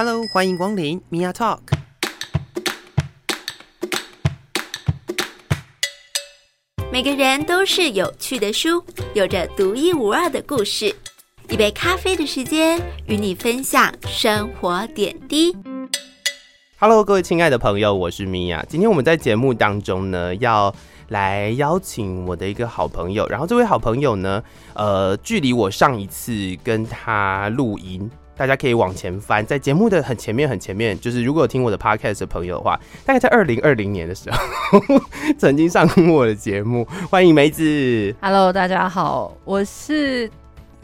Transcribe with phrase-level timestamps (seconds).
[0.00, 1.58] Hello，欢迎光临 Mia Talk。
[6.92, 10.94] 每个人都是有趣的书，有着独一无二的故事。
[11.48, 15.52] 一杯咖啡的时间，与你分享生活点滴。
[16.78, 18.64] Hello，各位亲爱的朋友，我是 Mia。
[18.68, 20.72] 今天我们在节目当中呢，要
[21.08, 23.26] 来邀请我的一个好朋友。
[23.26, 24.40] 然后这位好朋友呢，
[24.74, 28.08] 呃，距离我上一次跟他录音，
[28.38, 34.38] 大家可以往前翻，在节目的很前面很前面，就是如果有听我的 Podcast 的朋友的话，大概在二零二零年的时候
[35.36, 36.86] 曾经上过我的节目。
[37.10, 38.14] 欢迎梅子。
[38.20, 40.30] Hello，大家好，我是。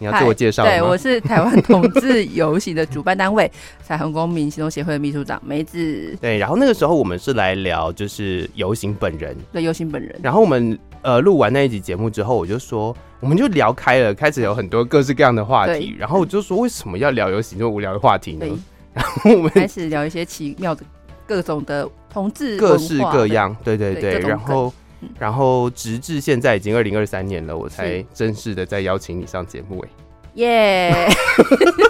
[0.01, 0.65] 你要自我介绍？
[0.65, 3.49] 对，我是台湾同志游行的主办单位
[3.85, 5.79] 彩虹公民行动协会的秘书长梅子。
[6.21, 10.19] 对，然后那个时候我们是来聊就是游行本人，对，游行本人。
[10.21, 15.97] 然后我们呃录完那一集节目之后，我就说我们就聊开了，开始有很多各式各样的话题。
[15.99, 18.47] 然后我就说为什么要聊游戏这么无聊的话题呢？
[18.93, 20.85] 然后我们开始聊一些奇妙的
[21.27, 24.71] 各种的同志各式各样，对对对，对然后。
[25.19, 29.89] 然后直至现在已经二零二三年了，我才正式的再邀请你上节目哎，
[30.37, 31.09] 耶，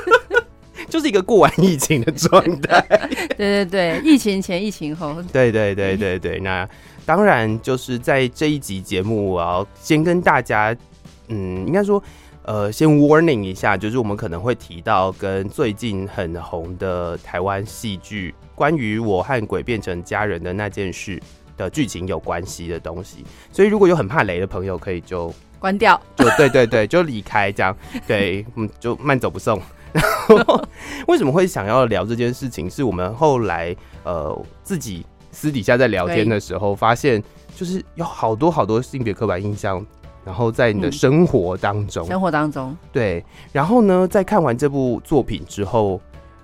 [0.90, 2.80] 就是一个过完疫情的状态，
[3.38, 6.68] 对对对，疫情前疫情后，对对对对对，那
[7.06, 10.76] 当然就是在这一集节目，我要先跟大家，
[11.28, 12.02] 嗯，应该说，
[12.42, 21.20] 呃，先 warning 一下，就是我们可能会提到跟最近很红的台湾戏剧，关于我和鬼变成家人的那件事。
[21.56, 27.76] 的剧情有关系的东西，所以如果有很怕雷的朋友，可以就关掉，就对对对，就离开这样，
[28.08, 29.62] 对， 嗯，就慢走不送。
[29.92, 30.60] 然后
[31.06, 32.68] 为什么会想要聊这件事情？
[32.68, 33.72] 是我们后来
[34.02, 37.22] 呃自己私底下在聊天的时候，发现
[37.54, 39.86] 就是有好多好多性别刻板印象，
[40.24, 43.24] 然后在你的生活当中，嗯、生活当中，对。
[43.52, 46.00] 然后呢，在看完这部作品之后，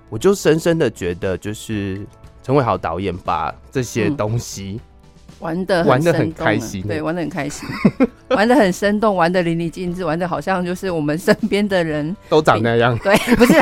[0.09, 2.06] 我就深深的觉得，就是
[2.42, 4.87] 陈伟豪导演把这些东西、嗯。
[5.41, 7.66] 玩的玩的很开心，对，玩的很开心，
[8.28, 13.54] 玩的很生动，玩的淋漓尽致，玩的好像就是我们身边的人都长那样，对，不是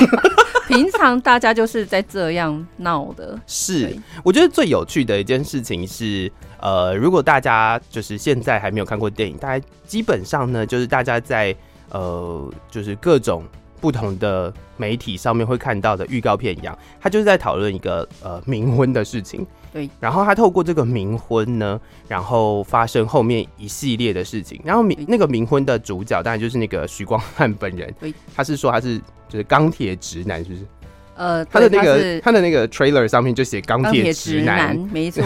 [0.69, 3.41] 平常大家就是在这样闹的。
[3.47, 6.31] 是，我觉得最有趣的一件事情是，
[6.61, 11.57] 呃，如果大家就是现在还没有看过电影，大家基本上呢，就是大家在
[11.91, 13.43] 呃，就是各种
[13.81, 19.47] 不同的媒体上面会看到的预告片一样，他就是在讨论一个呃冥婚的事情。
[19.79, 24.61] 对，然后他透过这个冥婚呢，然后发生后面一系列的事情。
[24.65, 27.95] 然后冥那个冥婚的主角当然就是那个徐光汉本人。
[28.01, 30.67] 对，他是说他是就是钢铁直男，是不是？
[31.15, 35.25] 呃，他的那个他，他的那个 trailer 上面就写钢铁直男，直男没错。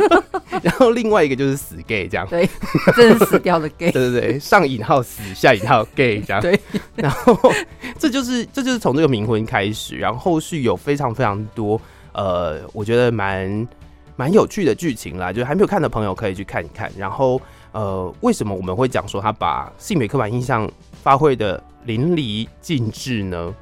[0.62, 2.46] 然后另外一个就是死 gay 这样，对，
[2.94, 3.90] 这是死掉的 gay。
[3.92, 6.42] 对对对，上引号死，下引号 gay 这样。
[6.42, 6.58] 对，
[6.94, 7.38] 然后
[7.98, 11.80] 这就是这就是从这个冥婚开始，然后后续有非常非常多。
[12.14, 13.68] 呃，我觉得蛮
[14.16, 16.90] 蛮有趣的剧情啦，就是还没有看的朋友可以去看一看。
[16.96, 17.40] 然后，
[17.72, 20.68] 呃，为什么我们会讲说他把性别刻板印象
[21.02, 23.54] 发挥的淋漓尽致呢？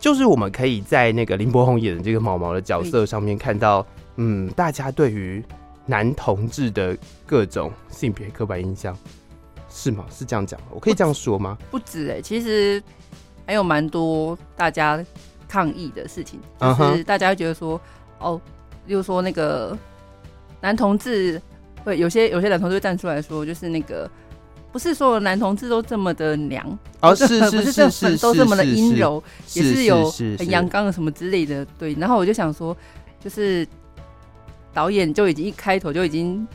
[0.00, 3.86] 就是我们可以在那个林柏宏演的这个毛毛的角色上面看到，
[4.16, 5.44] 嗯，大家对于
[5.86, 6.96] 男同志的
[7.26, 8.96] 各种性别刻板印象
[9.68, 10.04] 是吗？
[10.10, 10.66] 是这样讲吗？
[10.70, 11.58] 我可以这样说吗？
[11.70, 12.82] 不止哎、欸，其实
[13.44, 15.04] 还有蛮多大家
[15.48, 17.80] 抗议的事情，就是大家会觉得说。
[18.20, 18.40] 哦，
[18.86, 19.78] 例如说那个
[20.60, 21.40] 男同志
[21.84, 24.10] 会有些有些男同志会站出来说，就是那个
[24.72, 29.22] 不是所有男同志都这么的娘，哦，是是 是是是，都这么的阴柔，
[29.54, 31.64] 也是有很阳刚的什么之类的。
[31.78, 32.76] 对，然后我就想说，
[33.22, 33.66] 就是
[34.74, 36.46] 导演就已经一开头就已经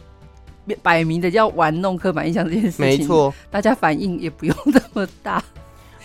[0.82, 5.44] 摆明的要玩弄刻板印象这件事情，没错，大家反应也不用那么大。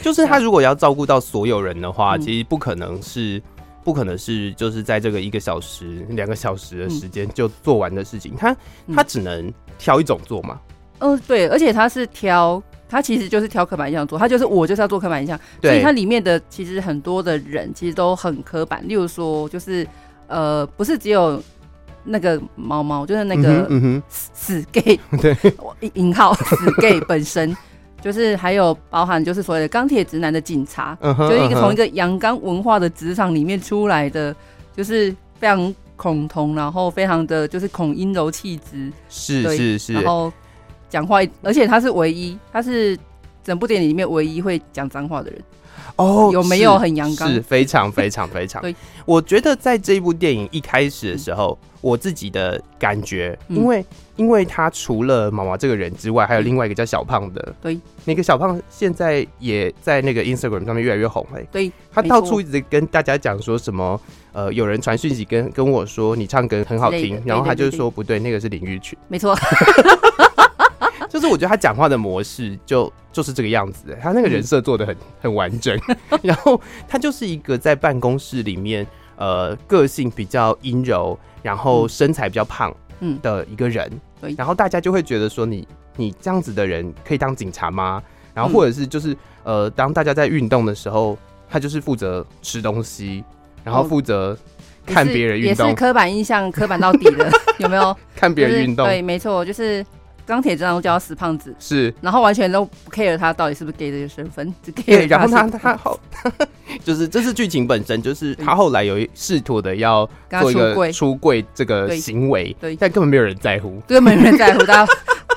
[0.00, 3.42] 就是他如果要照顾到所有人的话，其实不可能是。
[3.88, 8.54] 不可能是就是在这个一个小时、两个小时的时间就做完的事情，他
[8.94, 10.60] 他只能挑一种做嘛。
[10.98, 18.86] 嗯、呃，对，而且他是挑，他其实就是挑刻板印象做，他就是我就是要做刻板印象，所以它里面的其实很多的人其实都很刻板。
[18.86, 19.88] 例如说，就是
[20.26, 21.42] 呃，不是只有
[22.04, 23.66] 那个猫猫，就是那个
[24.10, 25.34] 死 gay， 对，
[25.94, 27.56] 引号死 gay 本身。
[28.00, 34.34] 就是还有包含就是所谓的钢铁直男的警察，uh -huh, 就是一个从一个阳刚文化的职场里面出来的，
[34.76, 40.32] 就是非常恐同，然后非常的就是恐阴柔气质，是是是，然后
[40.88, 42.96] 讲话，而且他是唯一，他是
[43.42, 45.42] 整部电影里面唯一会讲脏话的人。
[45.96, 47.28] 哦，有没有很阳刚？
[47.28, 48.62] 是非常非常非常。
[48.62, 48.72] 对，
[49.04, 53.86] 我觉得在这一部电影一开始的时候，嗯、我自己的感觉，因为、嗯、
[54.18, 57.54] 因为他除了毛毛这个人之外，还有另外一个叫小胖的。
[57.62, 61.42] 对，那个小胖现在也在那个 Instagram 上面越来越红哎。
[61.50, 63.98] 对，他到处一直跟大家讲说什么，
[64.32, 68.98] 呃，有人传讯息跟跟我说你唱歌很好听，然后他就说不对，那个是领域群。
[69.06, 69.34] 没错。
[71.08, 75.78] 就是我觉得他讲话的模式就就是这个样子，他那个人设做的很很完整，
[76.22, 78.86] 然后他就是一个在办公室里面
[79.16, 82.87] 呃个性比较阴柔，然后身材比较胖嗯
[83.22, 83.90] 的一个人，
[84.36, 85.66] 然后大家就会觉得说你
[85.96, 88.02] 你这样子的人可以当警察吗？
[88.34, 91.18] 然后或者是就是呃当大家在运动的时候，
[91.48, 93.24] 他就是负责吃东西，
[93.64, 94.36] 然后负责
[94.86, 97.96] 看别人运动，也是刻板印象刻板到底的， 有没有？
[98.14, 99.84] 看别人运动，对，没错，就是。
[100.28, 105.98] 钢铁这样叫他死胖子，是，然后完全都不 care 他到底是不是 gay 这个身份，只 care 对，然后他他后，
[106.84, 110.08] 就是这是剧情本身，就是他后来有试图的要
[110.40, 111.44] 做一个出柜。
[111.54, 114.86] 这个行为，对，但根本没有人在乎，根本没人在乎，他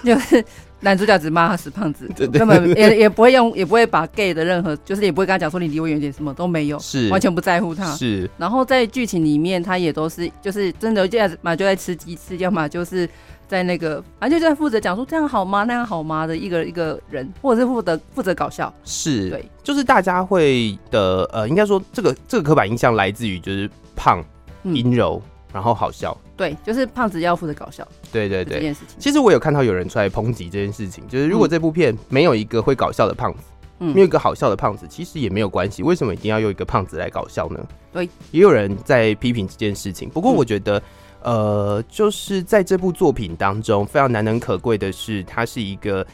[0.03, 0.43] 就是
[0.81, 7.09] 男主角只骂他死胖子， 根本也也不会用，也不会把 gay 的任何，就是也不会跟他讲说你离我远点，什么都没有，是。
[7.09, 8.29] 完全不在乎他，是。
[8.37, 13.07] 然后在剧情里面，他也都是就是真的，要么就在吃鸡翅，要么就是。
[13.51, 15.65] 在那个，反正就在负责讲说这样好吗？
[15.65, 24.23] 那样好吗的一个一个人，或者是负责负责搞笑，是对，就是大家会的，呃，应该说这个这个刻板印象来自于就是胖、
[24.63, 28.95] 阴柔，嗯、然后好笑，对，就是胖子要负责搞笑，对对对，这件事情。
[28.97, 33.39] 其实我有看到有人出来抨击这件事情，就是如果这部片没有一个会搞笑的胖子，
[33.79, 37.59] 嗯，没有一个好笑的胖子，其实也没有关系，为什么一定要用一个胖子来搞笑呢？
[37.91, 40.81] 对，也有人在批评这件事情，不过我觉得。
[41.23, 46.05] 嗯呃，就是在这部作品当中，非常难能可贵的是，它是一个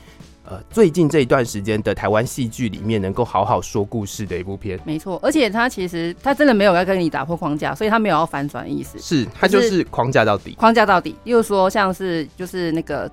[0.43, 4.79] 呃最近这一段时间的台湾戏剧里面能够好好说故事的一部片。
[4.85, 8.99] 没错，而且它其实它真的没有要跟你打破框架，所以它没有要反转的意思。
[8.99, 11.15] 是，它就是框架到底，框架到底。
[11.23, 13.09] 例如说，像是就是那个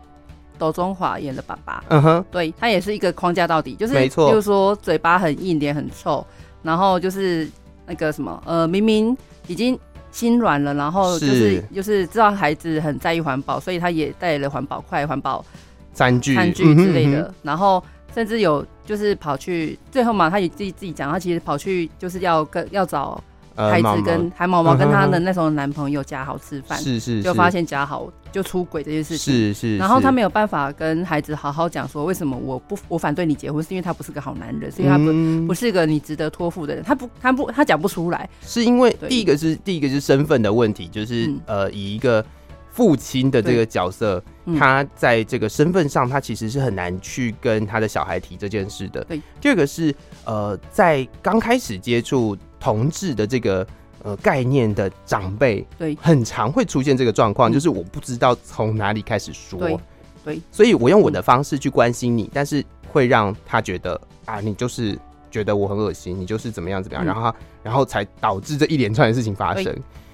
[0.58, 4.28] 庹宗华演的爸爸，嗯哼，对他也是一个框架到底，就是没错。
[4.30, 6.26] 就是说，嘴巴很硬，脸很臭，
[6.62, 7.48] 然后就是
[7.86, 9.78] 那个什么，呃，明明已经。
[10.14, 15.44] 心软了，然后就是，是就是知道孩子很在意环保，所以他也带了环保筷、环保
[15.92, 17.18] 餐具、餐具之类的。
[17.18, 17.82] 嗯哼嗯哼，然后
[18.14, 23.22] 甚至有就是跑去最后嘛，他也自己自己讲，他其实跑去就是要跟要找。
[23.56, 29.76] 孩子跟韩毛毛跟他的那时候男朋友贾豪吃饭，是是，就发现贾豪就出轨这件事情，是是。
[29.76, 42.24] 然后他没有办法跟孩子好好讲说，为什么我不我反对你结婚，是因为他不是个好男人，是因为他不不是个你值得托付的人，他不他不他讲不出来，是因为第一个是第一个是身份的问题，就是呃以一个
[42.72, 44.20] 父亲的这个角色，
[44.58, 49.04] 他在这个身份上，他其实是很难去跟他的小孩提这件事的。
[49.04, 52.36] 对，第二个是呃在刚开始接触。
[52.64, 53.66] 同志的这个
[54.02, 59.78] 呃概念的长辈，对，很常会出现这个状况，就是我不知道从哪里开始说，对，
[60.24, 64.98] 对，所以我用我的方式去关心你，但是会让他觉得啊，你就是
[65.30, 67.34] 觉得我很恶心，你就是怎么样怎么样，然后他
[67.64, 69.64] 然后才导致这一连串的事情发生。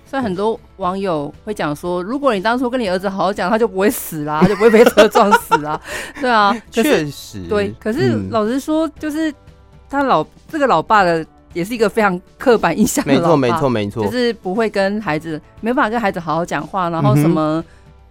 [0.05, 5.81] 所以很多网友会讲说，如果你当初跟你儿子好好讲，他就不会死啦， 他就不会被车撞死啦。
[6.21, 7.73] 对啊，确实，对。
[7.79, 9.33] 可是老实说，就是
[9.89, 11.25] 他老这个老爸的。
[11.53, 17.65] 也是一个非常刻板印象的，没错没错没错，就是不会跟孩子，没办法跟孩子好好讲话，然后什么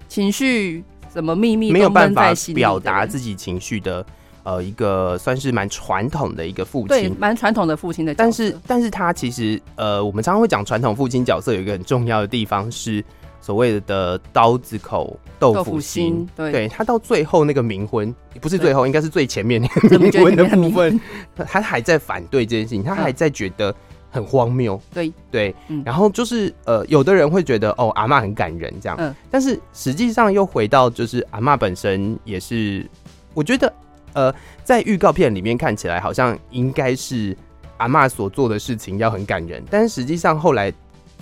[0.07, 0.83] 情绪、
[1.13, 4.05] 什么秘密没有办法表达自己情绪的，
[4.43, 8.23] 呃，一个算是蛮传统的一个父亲，对，蛮传统的父亲的角色。
[8.23, 13.03] 但是，但是他其实，呃，我们常常会讲传统父亲角色有一个很重要的地方是。
[13.49, 21.01] 所谓的刀子口豆腐心，对，对他到最后那个冥婚，不是最后，应该是最前面那个冥婚的部分，
[21.47, 23.73] 他还在反对这件事情，他还在觉得
[24.11, 25.11] 很荒谬，对。
[25.31, 32.87] 对，然后就是呃，有的人会觉得哦，阿嬷很感人这样，嗯，但是实际上又回到就是阿嬷本身也是，
[33.33, 33.73] 我觉得
[34.13, 34.31] 呃，
[34.63, 37.35] 在预告片里面看起来好像应该是
[37.77, 40.71] 阿嬷所做的事情要很感人，但是实际上后来。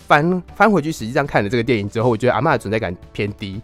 [0.08, 3.62] 翻翻回去，实际上看了这个电影之后，我觉得阿嬷的存在感偏低。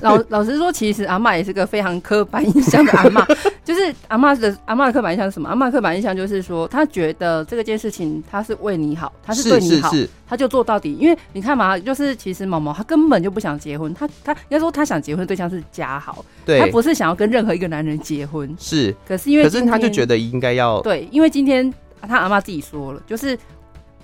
[0.00, 3.22] 老老实说，其实阿嬷也是个非常刻板印象的阿嬷。
[3.64, 5.48] 就是阿嬷的阿嬷的刻板印象是什么？
[5.48, 9.90] 阿嬷的刻板印象就是说，他觉得这个件事情他是为你好，他是对你好，
[10.26, 10.94] 他就做到底。
[10.94, 18.54] 因为你看嘛，就是其实毛毛他根本就不想结婚，他他应该说他想结婚的对象是嘉豪，对，他不是想要跟任何一个男人结婚。
[18.58, 23.38] 是，可是因为可是他就觉得应该要对，因为今天他阿妈自己说了，就是。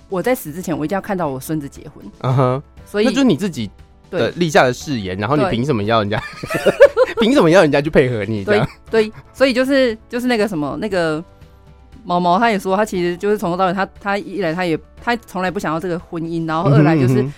[0.09, 2.05] 我在死之前，我一定要看到我孙子结婚。
[2.19, 3.69] 嗯哼，所以那就是你自己
[4.09, 6.21] 的立下的誓言，然后你凭什么要人家？
[7.21, 8.43] 凭什么要人家去配合你？
[8.43, 11.23] 对对，所以就是就是那个什么那个
[12.03, 17.33] 毛毛他也说，他其实就是从头到尾，他他一来他也他从来不想要这个婚姻，然后二来就是，嗯、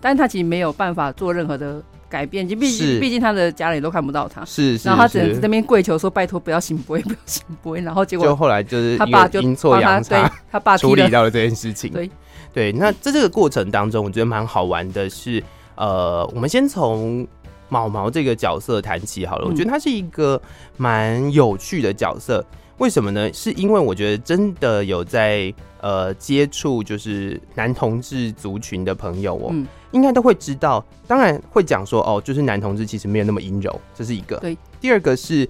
[0.00, 12.10] 但是他其实没有办法做任何的改变，就毕竟毕竟他的家人也都看不到他，是，是，然后他只能在那边跪求说拜托不要行不会不要行不会，然后结果就后来就是他爸就阴错阳差，他爸处理到了这件事情，对。
[12.52, 15.42] 对，那在这个过程当中，我觉得蛮好玩的是，
[15.76, 17.26] 呃，我们先从。
[17.70, 20.40] 毛毛这个角色谈起好了，我觉得他是一个
[20.78, 22.42] 蛮有趣的角色。
[22.78, 23.30] 为什么呢？
[23.30, 29.54] 是因为我觉得真的有在呃接触就是男同志族群的朋友哦，
[29.92, 30.84] 应该都会知道。
[31.06, 34.36] 当然会讲说哦，就是男同志其实没有那么阴柔，这是一个。
[34.36, 34.56] 对。
[34.80, 35.48] 第二个是，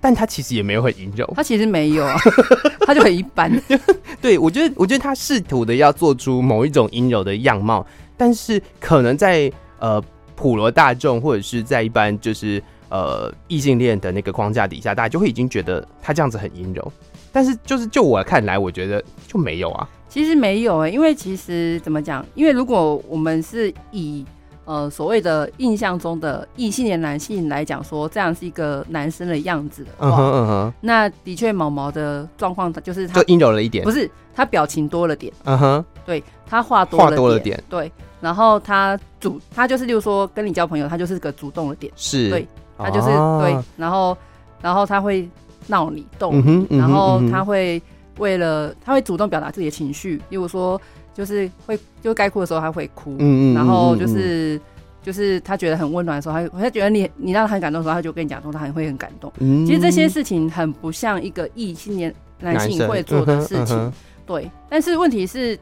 [0.00, 2.16] 但他其实也没有很阴柔，他其实没有啊，
[2.86, 3.50] 他就很一般。
[4.20, 7.86] 对，我觉得，我觉得他试图的要做出某一种阴柔的样貌，
[8.16, 10.02] 但是可能在呃。
[10.40, 16.92] 普罗大众或者是在一般就是呃异性恋的那个框架底下，大家就会已经觉得他这样子很阴柔，
[17.38, 19.88] 但是就是就我看来，我觉得就没有啊。
[20.08, 22.26] 其实没有哎、欸，因为其实怎么讲？
[22.34, 24.26] 因为如果我们是以
[24.64, 37.88] 呃所谓的印象中的异性恋男性来讲，说这样是一个男生的样子的话，嗯哼嗯哼，那的确毛毛的状况就是他就阴柔了一点，不是他表情多了点，嗯哼，对他话多话多了点，对。
[38.20, 44.18] 然后他主，他就是，例如说跟你交朋友，他就是个主动的点，是对，他就是、啊、对，然后，
[44.60, 45.28] 然后他会
[45.68, 47.80] 闹你，动你，嗯嗯、然后他会
[48.18, 50.80] 为了，他会主动表达自己的情绪，例如说，
[51.14, 54.60] 就是会，就该哭的时候他会哭，嗯然后就是，嗯、
[55.02, 59.32] 就是他觉得很温暖的时候，他他觉得你你让他很感动的时候，他就跟你讲说他很会很感动。
[59.38, 63.92] 嗯，其实这些事情很不像一个异性恋男性会做的事情，嗯、
[64.26, 64.50] 对。
[64.68, 65.58] 但是问题是，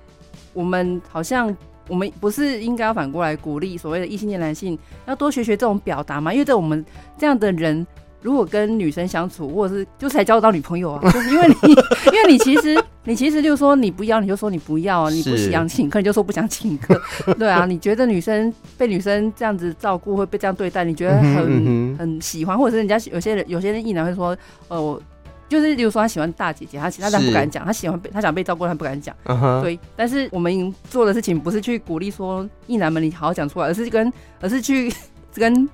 [0.52, 1.54] 我们好像。
[1.88, 6.32] 我们不是应该要反过来鼓励所谓的异性恋男性要多学学这种表达吗？
[6.32, 6.84] 因为在我们
[7.16, 7.86] 这样的人，
[8.26, 17.00] 如果跟女生相处，或者是就是才交得到女朋友啊， 就是因为你，因为你其实你其实就是说你不要，你就说你不要啊，你不想请客，你就说不想请客，
[17.38, 25.00] 对啊，你觉得女生被女生这样子照顾，会被这样对待，你觉得很、嗯嗯、很喜欢，或者是人家有些人有些人异男会说，呃，我。
[25.49, 29.14] 就是，比如说他喜欢大姐姐，他其他他不敢讲，他喜欢被他想被照顾，他不敢讲。
[29.26, 29.62] Uh huh.
[29.62, 34.92] 对，但是我们做的事情不是去鼓励说异男们你好好讲出来，而是跟而是去
[35.37, 35.69] 跟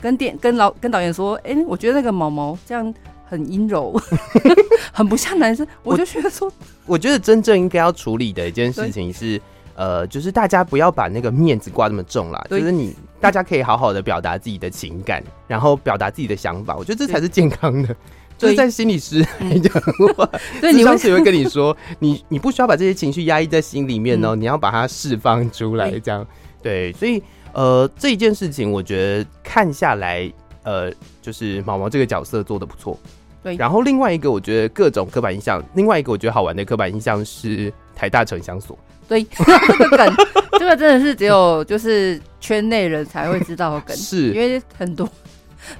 [0.00, 2.94] 跟电跟老跟导演说，哎、欸，我觉得那个毛毛这样
[3.24, 3.98] 很阴柔，
[4.92, 5.66] 很不像男生。
[5.82, 9.40] 我就觉得说，我，我觉得真正应该要处理的一件事情是，
[9.74, 17.96] 呃，就是大家不要把那个面子挂那么重啦，就是你大家可以好好的表达自己的情感，然后表达自己的想法，我觉得这才是健康的。
[18.38, 19.72] 就是在心理师来讲，
[20.60, 26.26] 对，你当时会跟你说，你你不需要把这些情绪压抑在心里面哦，你要把它释放出来，这样
[26.60, 26.92] 对。
[26.94, 27.22] 所以
[27.52, 30.32] 呃，这一件事情我觉得看下来，
[30.62, 32.98] 呃，就是毛毛这个角色做的不错。
[33.42, 38.78] 对，然后另外一个我觉得各种刻板印象，另外一个我觉得好玩的刻板印象是台大城乡所。
[39.08, 40.14] 对， 这个梗，
[40.58, 45.08] 这个真的是只有就是圈内人才会知道的梗，是因为很多，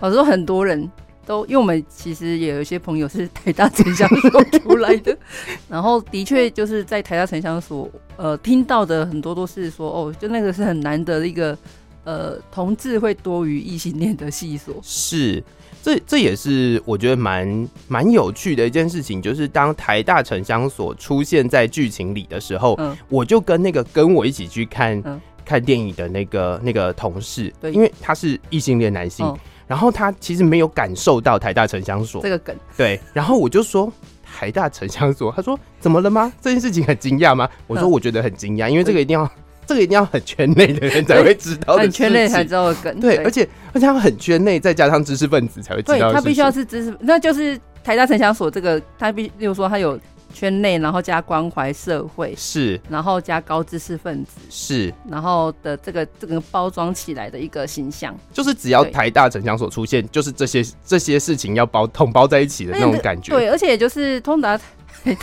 [0.00, 0.90] 老实说很多人。
[1.24, 5.16] 都，因为我们其实也有一些朋友是台大城乡所出来的，
[5.68, 11.56] 然后的确就是在台大城乡所，呃，听到的很多都是说，哦，就那个是很难得的一个，
[12.04, 14.74] 呃，同志会多于异性恋的系所。
[14.82, 15.42] 是，
[15.82, 29.24] 这这也是我觉得蛮蛮有趣的一件事情，就是当台大城乡所出现在剧情里的时候，嗯，我就跟那个跟我一起去看、嗯、看电影的那个那个同事，对，因为他是异性恋男性。
[29.24, 33.00] 嗯然后他其实没有感受到台大城乡所这个梗，对。
[33.12, 33.90] 然后我就说
[34.24, 36.32] 台大城乡所，他说怎么了吗？
[36.40, 37.48] 这件事情很惊讶吗？
[37.66, 39.30] 我说我觉得很惊讶，因为这个一定要，
[39.66, 43.00] 这个一定要很圈内的人才会知道，很圈内才知道的梗。
[43.00, 45.98] 对，而且而且他很圈内，再加上知识分子才会知道。
[45.98, 49.98] 对他必须要是知识，那就是台大城乡所这个，他必例如说他有。
[50.32, 63.32] 圈内，然后加关怀社会是，然后加高知识分子是，然后的这个这个包装起来的一个形象，就是只要台大城乡所出现，就是这些这些事情要包统包在一起的那种感觉。
[63.32, 65.14] 对，而且就是通达台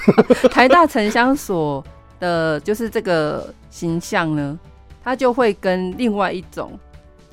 [0.51, 1.83] 台大城乡所
[2.19, 4.57] 的，就是这个形象呢，
[5.03, 6.77] 它就会跟另外一种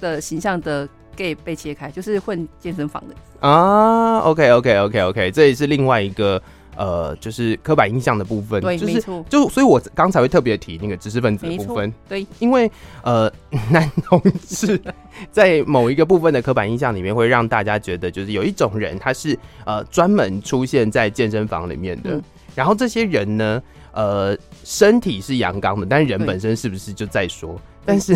[0.00, 3.14] 的形象的 gay 被切开，就是混健身房的
[3.47, 4.18] 啊。
[4.21, 6.42] OK OK OK OK，这也是另外一个。
[6.76, 12.71] 呃，就是刻板印象的部分，对，就是没错，就所以，我刚才会特别提那个知识分子的部分，对，因为
[13.02, 13.33] 呃，
[13.71, 14.80] 男同志
[15.33, 22.23] 在某一个部分的刻板印象里面，会让大家觉得，就是有一种人，他是呃专门出现在健身房里面的，嗯、
[22.54, 27.59] 然后这些人呢，呃，身体是阳刚的，但是人本身是不是就在说？
[27.87, 28.14] 但是，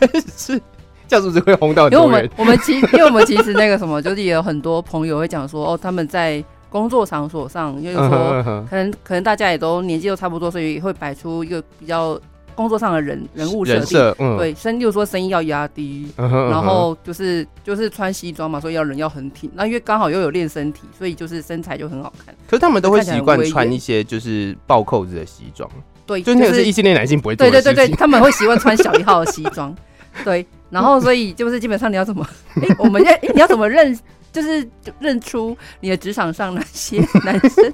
[0.00, 0.60] 但是，
[1.06, 2.24] 这样是不是会轰到很多人？
[2.24, 6.44] 因为我们我们其因为我们其实那个什么，就是也有很多朋友会讲说，哦，他们在。
[6.74, 12.20] 工作场所上，就是说可能可能大家也都年纪都差不多，所以会摆出一个比较。
[12.56, 19.50] 工作上的人人物设定，嗯、对，声例如说声音要压低，然后就是就是穿西装嘛，所以要人要很挺。
[19.54, 22.32] 那因为刚好又有练身体，所以就是身材就很好看。
[22.48, 25.68] 可是他们都会习惯穿一些就是暴扣子的西装，
[26.06, 27.50] 对，就那个是异性恋男性不会做的。
[27.50, 29.74] 对对对对，他们会习惯穿小一号的西装，
[30.22, 30.46] 对。
[30.70, 32.24] 然后所以就是基本上你要怎么，
[32.62, 33.98] 欸、我们要、欸、你要怎么认，
[34.34, 37.72] 就是认出你的职场上哪些 男生。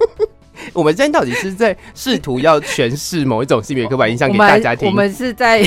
[0.75, 4.89] 我们今天到底是在试图要诠释某一种性别刻板印象给大家听？
[4.89, 5.65] 我们是在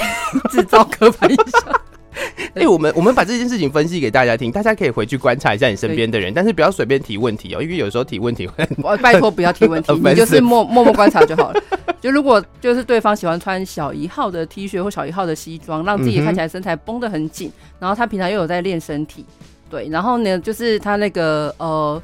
[0.51, 1.81] 制造刻板印象。
[2.53, 8.67] 哎、欸，我们我们把这件事情分析给大家听，大家可以回去观察一下你身边的人，但是不要随便提问题哦，因为有时候提问题会……
[8.83, 11.59] 我拜托不要提问题，你就是默默默观察就好了。
[11.99, 19.25] 就如果就是对方喜欢穿小一号的 T 恤或小一号的西装，让自己看起来身材绷得很紧，然后他平常又有在练身体，
[19.73, 21.99] 对，然后呢，就是他那个呃，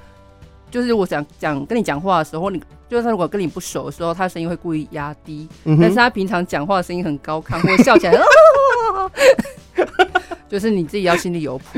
[0.71, 2.59] 就是我想讲跟你讲话的时候，你。
[2.89, 8.17] 就是他如果跟你不熟的时候，他声音会故意压低，嗯，但是他平常讲话的声音很高亢，或者笑起来，
[10.49, 11.77] 就是你自己要心里有谱。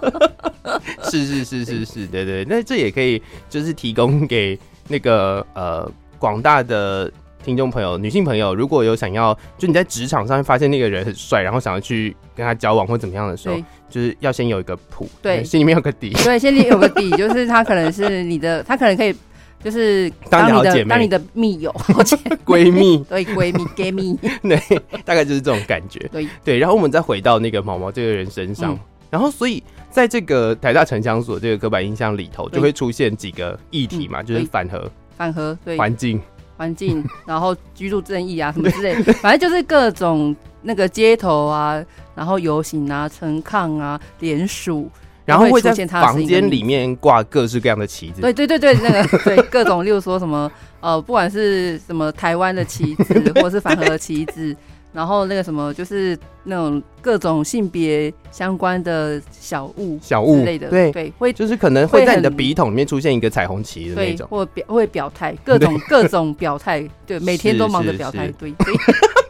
[1.10, 7.10] 是是是是是，对对，那这也可以就是提供给那个呃广大的
[7.44, 13.56] 听众朋友、女性朋友，如果有想要就你在职场上发现那个人很帅，然后想要去跟他交往或怎么样的时候，
[13.90, 19.14] 就是要先有一个谱，对，心里面有个底，对，心里有个底，就是他可能是你的， 他可能可以。
[19.62, 21.74] 就是当你的当你的密友、
[22.44, 24.60] 闺蜜， 对闺蜜、闺蜜，对，
[25.06, 25.98] 大概就是这种感觉。
[26.12, 26.28] 对。
[26.44, 35.78] 对，然后我们再回到那个毛毛这个人身上，嗯、然后所以在这个台大城乡所这个刻板印象里头，就会出现几个议题嘛，就是反核、反核，对。
[35.78, 36.20] 环境、
[36.56, 41.82] 环境， 然后居住正义啊什么之类，反正就是各种那个街头啊，
[42.14, 44.90] 然后游行啊、陈抗啊、联署。
[45.26, 48.20] 然后会在房间里面挂各式各样的旗子。
[48.20, 54.54] 对对对对，那个对 各种，例如说什么呃，不管是什么台湾的旗子， 或是反核的旗子，
[54.94, 60.70] 然后那个什么就是那种各种性别相关的小物、小物之类的。
[60.70, 68.54] 对对，会就是可能会在你的笔筒里面出现一个彩虹旗的那种，或表会表态各种 各种表态，对，每天都忙着表态，对。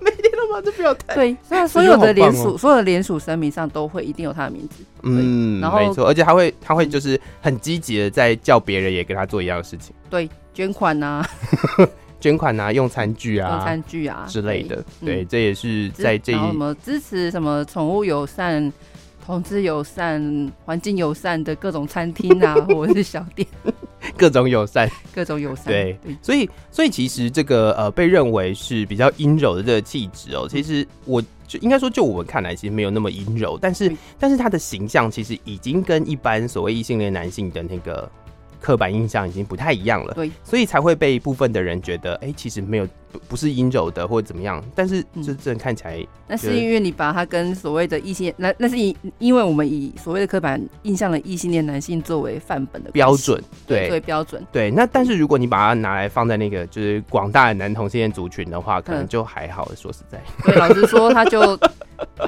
[0.01, 4.85] 每天都忙着表态对，所以所有的联署，所有的联署声明上都会一定有他的名字。
[5.03, 9.95] 嗯，然后没错，而且他会，他会就是很积极的在叫别人也跟他做一样的事情。
[10.11, 11.27] 对，捐款啊，
[12.25, 14.83] 捐款啊，用餐具啊，用餐具啊之类的。
[15.05, 18.73] 对，这也是在这一什么支持什么宠物友善、
[19.27, 23.47] 同志友善、环境友善的各种餐厅啊， 或者是小店。
[24.17, 38.11] 各种友善，各种友善，对，所以，所以其实这个呃，被认为是比较阴柔的这个气质哦，其实我就应该说，就我们看来，其实没有那么阴柔，但是，但是他的形象其实已经跟一般所谓异性恋男性的那个。
[38.65, 54.71] 刻板印象已经不太一样了，对，所以才会被部分的人觉得，哎、欸，其实没有不不是阴柔的或者怎么样，但是这这看起来、嗯，那是因为你把它跟所谓的异性，那那是以因为我们以所谓的刻板印象的异性恋男性作为范本的标准，对，作为，标准，对。
[54.71, 59.71] 那但是如果你把它拿来放在那个就是广大的男同性恋族群的话，可能就还好。
[59.77, 61.55] 说实在，对，老实说，他就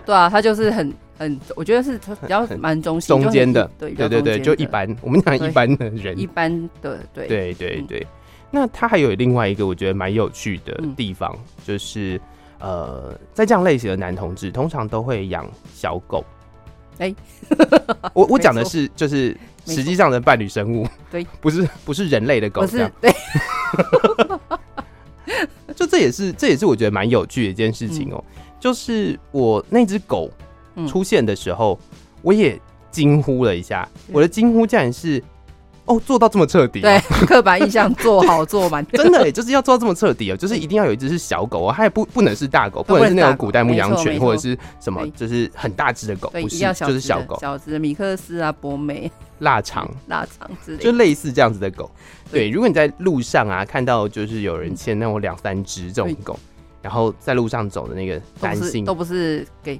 [0.05, 0.93] 对啊，他就是很。
[1.19, 4.95] 嗯，我觉得是比较蛮中性，中间的，对对对对，就一般。
[5.01, 6.51] 我们讲一般的人，一般
[6.83, 8.07] 的，对对对对。
[8.51, 12.21] 那他还有另外一个我觉得蛮有趣的地方，嗯、就是
[12.61, 16.23] 呃，在这样类型的男同志，通常都会养小狗。
[16.99, 17.17] 哎、欸，
[18.13, 23.11] 我我讲的是就是实际上的伴侣生物，对， 不是不是人类的狗，这样对。
[25.75, 30.31] 就这也是这也是我觉得蛮有趣的一件事情哦、喔嗯，就是我那只狗。
[30.89, 31.79] 出现的时候，
[32.23, 32.61] 我也
[32.91, 33.89] 惊呼了一下。
[34.13, 35.23] 我的惊呼竟然是
[35.87, 49.09] 哦，做到这么彻底，对， 刻板印象做好做满， 真的，就是要做到这么彻底哦，就是一定要有一只是小狗哦，它也不不能是大狗，不能是那种古代牧羊犬或者是什么，就是很大只的狗，不是，就是小狗，小只的米克斯啊，博美、
[49.39, 51.89] 腊肠、腊肠之类，就类似这样子的狗。
[52.33, 56.37] 对，如果你在路上啊看到就是有人牵那种两三只这种狗。
[56.87, 59.77] 然后在路上走的那个男性都不是给，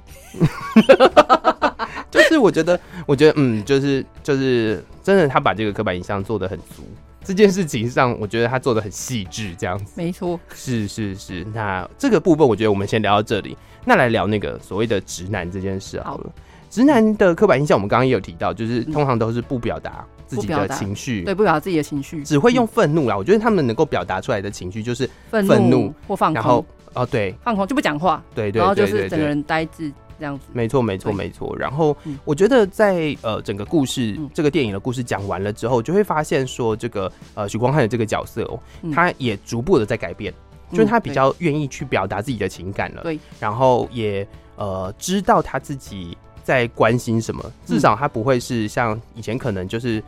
[2.11, 6.83] 就是我觉得，我觉得，嗯，就是就是真的，他把这个刻板印象做的很足。
[7.23, 9.93] 这件事情上，我觉得他做的很细致，这样子。
[9.95, 11.47] 没错，是是是。
[11.53, 13.57] 那这个部分，我觉得我们先聊到这里。
[13.85, 16.29] 那来聊那个所谓的直男这件事好了。
[16.69, 23.17] 直男的刻板印象，我们刚刚也有提到，就是通常都是不表达自己的情绪，对，不表达自己的情绪，只会用愤怒啦。
[23.17, 26.65] 我觉得他们能够表达出来的情绪就是愤怒或放空，然后。
[26.93, 30.45] 哦，对，放空就不讲话，对对，然后就是整个人呆滞，这样子。
[30.51, 31.55] 没错，没错，没错。
[31.55, 38.59] 然后我觉得在呃整个故事、嗯、这个电影的故事讲完了之后，就会发现说这个呃许光汉的这个角色哦，
[38.91, 40.33] 他也逐步的在改变，
[40.71, 43.03] 嗯、就是他比较愿意去表达自己的情感了。
[43.03, 50.03] 对，然后也呃知道他自己在关心什么，至少他不会是像以前可能就是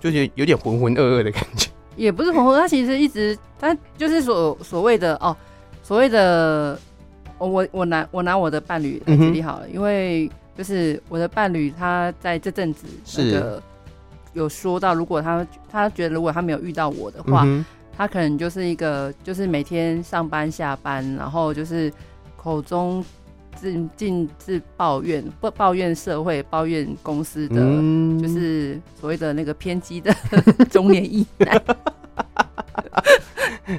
[0.00, 1.68] 就是有点浑浑噩噩的感觉。
[1.96, 5.36] 也不是浑浑，他其实一直他就是所所谓的哦，
[5.82, 6.78] 所谓的。
[7.38, 12.86] 我我拿我拿我的伴侣来举例好了，嗯、因为就是我的伴侣，他在这阵子
[13.18, 13.62] 那个
[14.32, 17.62] 有说到，如果他他觉得如果他没有遇到我的话，嗯、
[17.94, 21.92] 他可能就是一个就是每天上班下班，然后就是
[22.38, 23.04] 口中
[23.56, 30.14] 尽尽是抱怨不抱怨社会抱怨公司的，嗯、就是所谓的那个偏激的
[30.70, 31.62] 中年异男。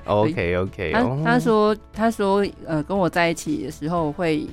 [0.06, 4.46] OK OK，他他说他说呃跟我在一起的时候会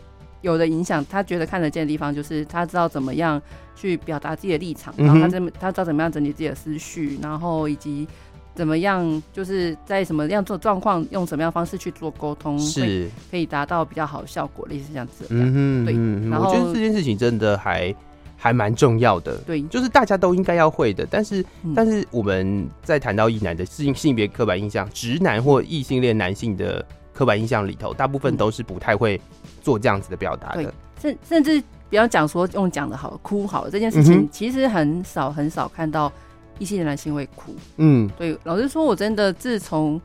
[0.43, 3.41] 有的影响，他觉得看得见的地方就是他知道怎么样
[3.75, 8.07] 去表达自己的立场，然后他这么他知道怎么样整理自己的思绪，然后以及
[8.55, 15.27] 怎么样就是在什么样做状况用什么样的方式去做沟通，是可以达到比较好的效果，类似这样子。
[15.31, 16.31] 嗯哼，对。
[16.31, 17.95] 然后我觉得这件事情真的还。
[18.37, 21.07] 还蛮重要的，对，就是大家都应该要会的。
[21.11, 29.19] 但是，嗯、但是我们在谈到异男的性性别刻板印象，直男或异性恋男性的刻板印象里头，大部分都是不太会
[29.63, 30.75] 做这样子的表达的。
[31.01, 36.13] 甚甚至不要讲说用讲的好哭好了这件事情，其实很少很少看到
[36.59, 37.55] 异性的男性会哭。
[37.77, 40.01] 嗯，对，老实说，我真的自从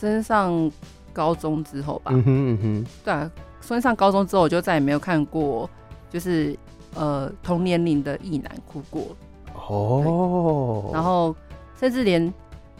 [0.00, 0.70] 升上
[1.12, 3.30] 高中之后吧，嗯哼嗯哼，对啊，
[3.60, 5.68] 升上高中之后，我就再也没有看过，
[6.10, 6.56] 就是。
[6.94, 9.16] 呃，同年龄的异男哭过
[9.54, 11.34] 哦，然后
[11.80, 12.30] 甚至连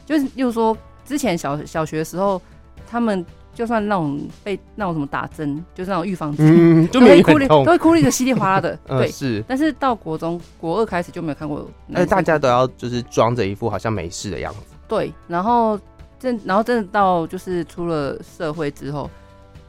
[0.04, 2.38] 就是，例如说之前小小学的时候，
[2.86, 6.46] 他们就算那种被那种什么打针，就是那种预防针，
[6.84, 9.44] 嗯， 就会哭，都会哭一个稀里哗啦的， 对，是。
[9.46, 15.12] 但是到国中国二开始就没有看过，那大家都要就是装着一副好像没事的样子，对。
[15.28, 15.78] 然后
[16.18, 19.10] 真然后真的到就是出了社会之后，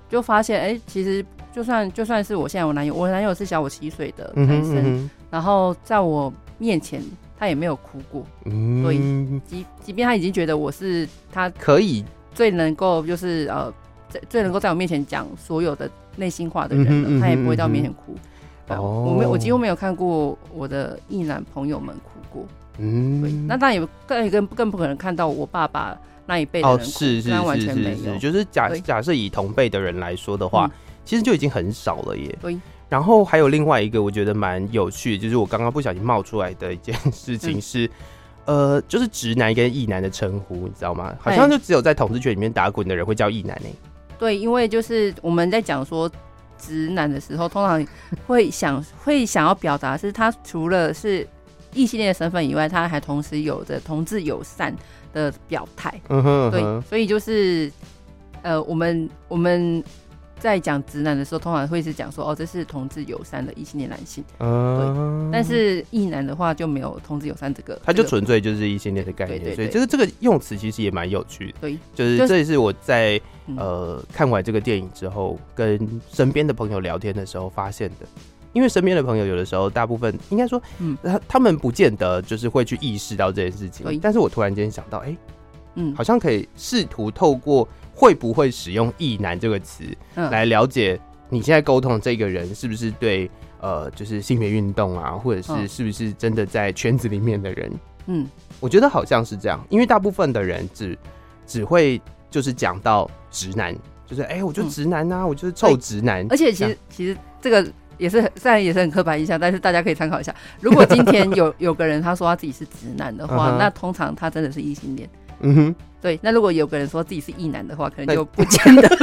[0.10, 1.26] 就发现哎、欸，其实。
[1.54, 7.00] 就算就算是我现在我男友，我男友是小我七岁的男生，嗯嗯、然后在我面前
[7.38, 8.98] 他也没有哭过，嗯、所以
[9.46, 13.74] 即即便他已经觉得我是他可以最能够就是呃
[14.10, 18.16] 最最能够在我面前讲所有的内心话的人了，嗯嗯嗯、他也不会在我面前哭。
[18.70, 22.46] 哦、我没我几乎没有看过我的异男朋友们哭过，
[22.80, 30.66] 嗯，对，那当然也更更更不可能看到我爸爸那一辈的人哭，哦、是是是是是，就是假假设以同辈的人来说的话。
[30.66, 30.72] 嗯
[31.06, 32.34] 其实就已经很少了耶。
[32.42, 32.58] 对。
[32.88, 37.90] 然后还有另外一个我觉得蛮有趣的，就是我刚刚不小心冒出来的一件事情是，嗯、
[38.46, 41.16] 呃，就是直男跟异男的称呼，你知道吗？
[41.20, 43.68] 好像就只有在同志圈里面打滚的人会叫异男呢。
[44.20, 46.10] 对，因为就是我们在讲说
[46.58, 47.86] 直男的时候，通常
[48.28, 51.28] 会想 会想要表达是他除了是
[51.74, 54.76] 异性恋的身份以外，他还同时有着同志友善
[55.14, 55.94] 的表态。
[56.10, 56.52] 嗯哼，嗯哼。
[56.52, 57.72] 对，所以就是
[58.42, 59.84] 呃，我们我们。
[60.44, 64.22] 在讲直男的时候，通常会是讲说哦，这是同志友善的异性恋男性。
[64.40, 65.32] 嗯，对。
[65.32, 69.40] 但是异男的话就没有同志友善这个，他就纯粹就是异性恋的概念。
[69.40, 71.60] 对对对，所以这个这个用词其实也蛮有趣的。
[71.62, 73.18] 对，就是这也是我在
[73.56, 78.06] 呃看完这个电影之后，跟身边的朋友聊天的时候发现的。
[78.52, 84.00] 因为身边的朋友有的时候，大部分应该说，嗯，他他们不见得就是会去意识到这件事情。
[84.00, 85.18] 但是我突然间想到，哎，
[85.76, 87.68] 嗯，好像可以试图透过。
[87.96, 89.84] 会不会使用“意男”这个词
[90.16, 93.30] 嗯来了解你现在沟通的这个人是不是对
[93.62, 97.72] 呃，就是性别运动啊，或者是是不是真的在圈子里面的人？
[98.08, 98.28] 嗯，
[98.60, 100.98] 我觉得好像是这样，因为大部分的人只
[101.46, 103.76] 只会就是讲到直男，
[104.08, 106.26] 就是哎、欸，我就直男啊，嗯、我就是臭直男。
[106.32, 107.64] 而且其实其实这个
[108.00, 110.34] 也是虽然也是很刻板印象，但是大家可以参考一下。
[110.60, 115.08] 如果今天有有个人他说他自己是直男的话，那通常他真的是异性恋。
[115.44, 116.20] 嗯哼，对。
[116.22, 118.90] 那如果有个人说自己是异男的话，可能就不见得。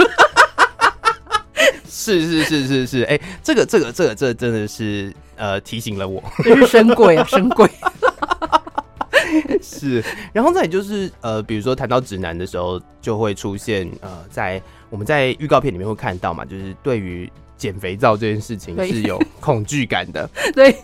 [1.87, 7.70] 是是是是是，哎、欸，这个这个这个这个、真的是呃提醒了我，这是神鬼啊，神鬼。
[9.62, 20.29] 是，然后再就是呃，比如说谈到直男的时候，就会出现呃，在我们在预告片里面会看到嘛，就是对于减肥皂这件事情是有恐惧感的。
[20.55, 20.74] 对，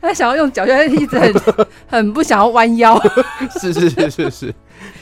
[0.00, 1.34] 他想要用脚，就一直很
[1.88, 3.00] 很不想要弯腰。
[3.60, 4.54] 是是是是是。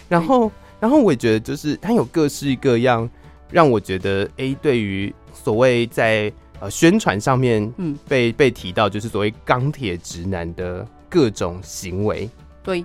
[0.08, 3.08] 然后，然后我也觉得，就是它有各式各样，
[3.50, 12.28] 让我觉得，哎，对于所谓在呃宣传上面，嗯，被被提到，就是所谓钢铁直男的各种行为，
[12.62, 12.84] 对，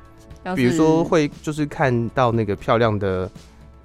[0.55, 3.29] 比如说会就是看到那个漂亮的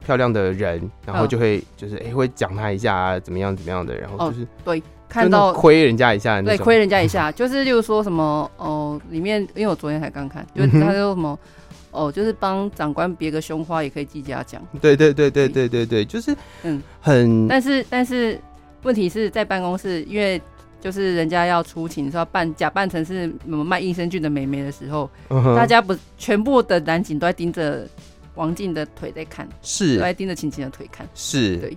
[0.04, 11.38] 漂亮的人，然后就会就是哎会讲他一下啊，怎么样怎么样的，然后就是、哦、对看到亏人家一下，对，亏人家一下，就是例如说什么哦，里面因为我昨天才刚看，就是他说什么。
[11.42, 11.48] 嗯
[11.90, 14.60] 哦，就是帮长官别个胸花也可以记嘉奖。
[14.80, 15.68] 对对对对对。
[15.68, 16.82] 对对，就是嗯。
[17.00, 18.40] 很，但是但是
[18.82, 20.40] 问题是在办公室，因为
[20.80, 27.88] 就是人家要出勤，说要扮假扮成是什么卖益生菌的美眉的时候，嗯、大家不全部的男警都在盯着
[28.34, 31.76] 王静的腿在看，是都在盯着晴晴的腿看，是对，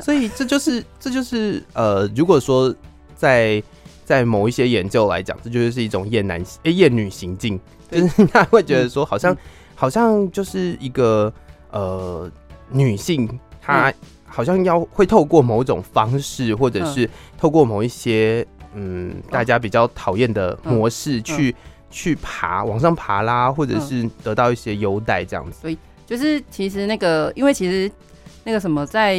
[0.00, 2.74] 所以这就是这就是呃，如果说
[3.16, 3.62] 在
[4.04, 7.58] 在某一些研究来讲，这就是一种厌男诶厌女行径。
[7.90, 9.38] 就是他会觉得说，好像、嗯、
[9.74, 11.30] 好像就是一个
[11.70, 12.30] 呃
[12.70, 13.28] 女性，
[13.60, 13.92] 她
[14.24, 21.54] 好像要会透过某种方式，或者是透过某一些嗯大家比较讨厌的模式去、嗯、
[21.90, 25.58] 去爬往上爬啦，或者是得到一些优待这样子。
[25.60, 27.92] 所以就是其实那个，因为其实
[28.42, 29.18] 那个什么在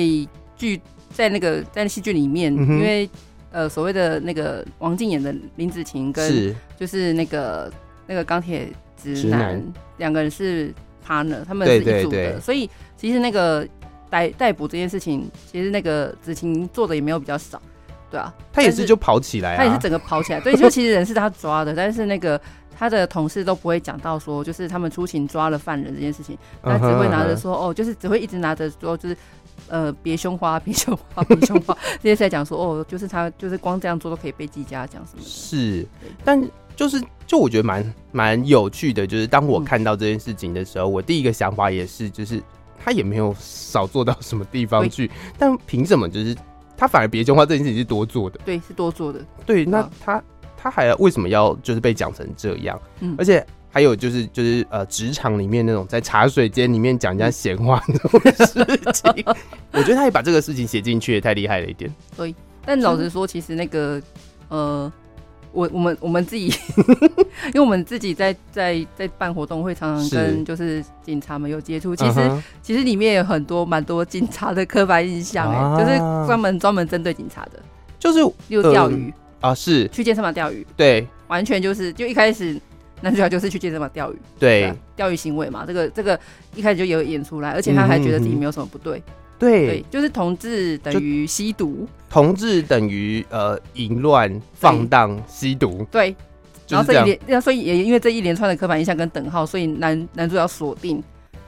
[0.58, 3.08] 剧在那个在戏剧里面，嗯、因为
[3.54, 7.72] 呃所谓的那个王静演的林子晴跟就是那个。
[8.06, 8.68] 那个钢铁
[9.02, 9.63] 直男
[9.96, 10.74] 两个人是
[11.08, 13.66] partner，他们是一组的，所以其实那个
[14.10, 17.62] 逮逮捕这件事情，其实那个子晴做的也没有比较少，
[18.12, 22.39] 对啊，他也是就跑起来，他也是整个跑起来，对，就其实人是他抓的， 但是那个
[22.78, 29.16] 他的同事都不会讲到说，就是他们出勤抓了犯人这件事情，他只会拿着说，哦，就是只会一直拿着说，就是
[29.68, 35.88] 呃，别胸花， 别胸花，别胸花，这些在讲说，哦，就是他就是光这样做都可以被记嘉奖什么的，是，
[36.24, 36.42] 但。
[36.76, 42.42] 就是，就我觉得蛮蛮有趣的，就是当我看到这件事情的时候，嗯、我第一个想法也是，就是
[42.84, 46.36] 他也没有少做到什么地方去，但凭什么就是
[46.76, 48.39] 他反而别胸花这件事情是多做的？
[48.44, 49.24] 对，是多做的。
[49.46, 50.24] 对，那他
[50.58, 52.82] 他还要为什么要就是被讲成这样？
[53.02, 59.26] 嗯，而且还有就是就是呃，职场里面那种在茶水间里面讲人家闲话那种事情，
[59.74, 61.94] 我觉得他也把这个事情写进去也太厉害了一点。
[62.16, 62.34] 对，
[62.64, 64.02] 但老实说，其实那个
[64.48, 64.94] 呃。
[65.56, 66.48] 我我们我们自己，
[67.54, 71.96] 因为我们自己在在在办活动，会常常跟就是警察们有接触。
[71.96, 72.42] 其实、uh -huh.
[72.64, 77.60] 其实里面有很多蛮多警察的刻板印象，哎、uh 就是专门专门针对警察的，
[78.00, 82.60] 就是又钓鱼啊，是去健身房钓鱼，对，完全就是就一开始
[83.04, 86.20] 男主角就是去健身房钓鱼，对，钓鱼行为嘛，这个这个
[86.56, 88.98] 一开始就有演出来，而且他还觉得自己没有什么不对。
[88.98, 95.86] 嗯对，对，就是同志等于吸毒，同志等于呃淫乱、放荡、吸毒。
[95.92, 96.16] 对，
[96.70, 101.04] 然后这一连，所以也因为这一连串的刻板印象跟等号，所以男男主角锁定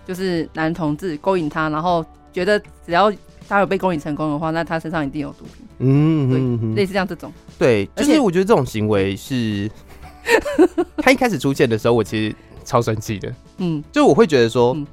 [0.06, 3.10] 就是男同志勾引他，然后觉得只要
[3.48, 5.66] 他有被勾引成功的话，那他身上一定有毒品。
[5.80, 7.32] 嗯，对，嗯嗯、类似这样这种。
[7.58, 9.70] 对，就是我觉得这种行为是，
[10.98, 13.34] 他一开始出现的时候，我其实超生气的。
[13.58, 14.74] 嗯，就我会觉得说。
[14.74, 14.86] 嗯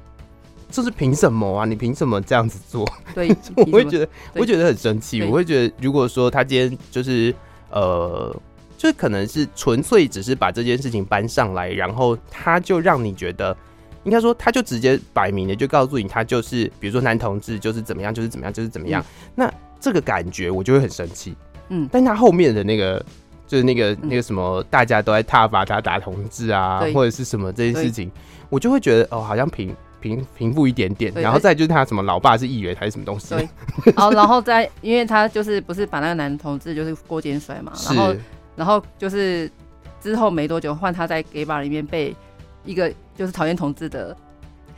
[0.75, 1.65] 这是凭什么啊？
[1.65, 2.83] 你凭什么这样子做？
[3.13, 5.21] 对， 我会觉得，我会觉得很生气。
[5.21, 7.31] 我会觉得，如果说他今天就是
[7.69, 8.35] 呃，
[8.75, 13.55] 就可能是纯粹只是把这件事情搬上来，然后他就让你觉得，
[14.03, 18.99] 应该说他就直接摆明了就告诉你，他就是比如说男同志就是怎么样，就是怎么样，就是怎么样。
[19.03, 21.35] 嗯、那这个感觉我就会很生气。
[21.69, 23.05] 嗯，但他后面的那个
[23.47, 28.11] 就是那个那个什么，大家都在挞伐他打同志啊，或者是什么这些事情，
[28.49, 29.75] 我就会觉得哦，好像平。
[30.03, 33.33] 平平复一点点，然后再就是他什么老爸是议员还是什么东西？
[33.33, 33.47] 对，
[33.95, 38.15] 然 后然后再因为他就是不是把那个男同志就是过肩摔嘛，然后
[38.57, 39.49] 然后就是
[40.01, 42.13] 之后没多久换他在 gay bar 里面被
[42.65, 44.13] 一个就是讨厌同志的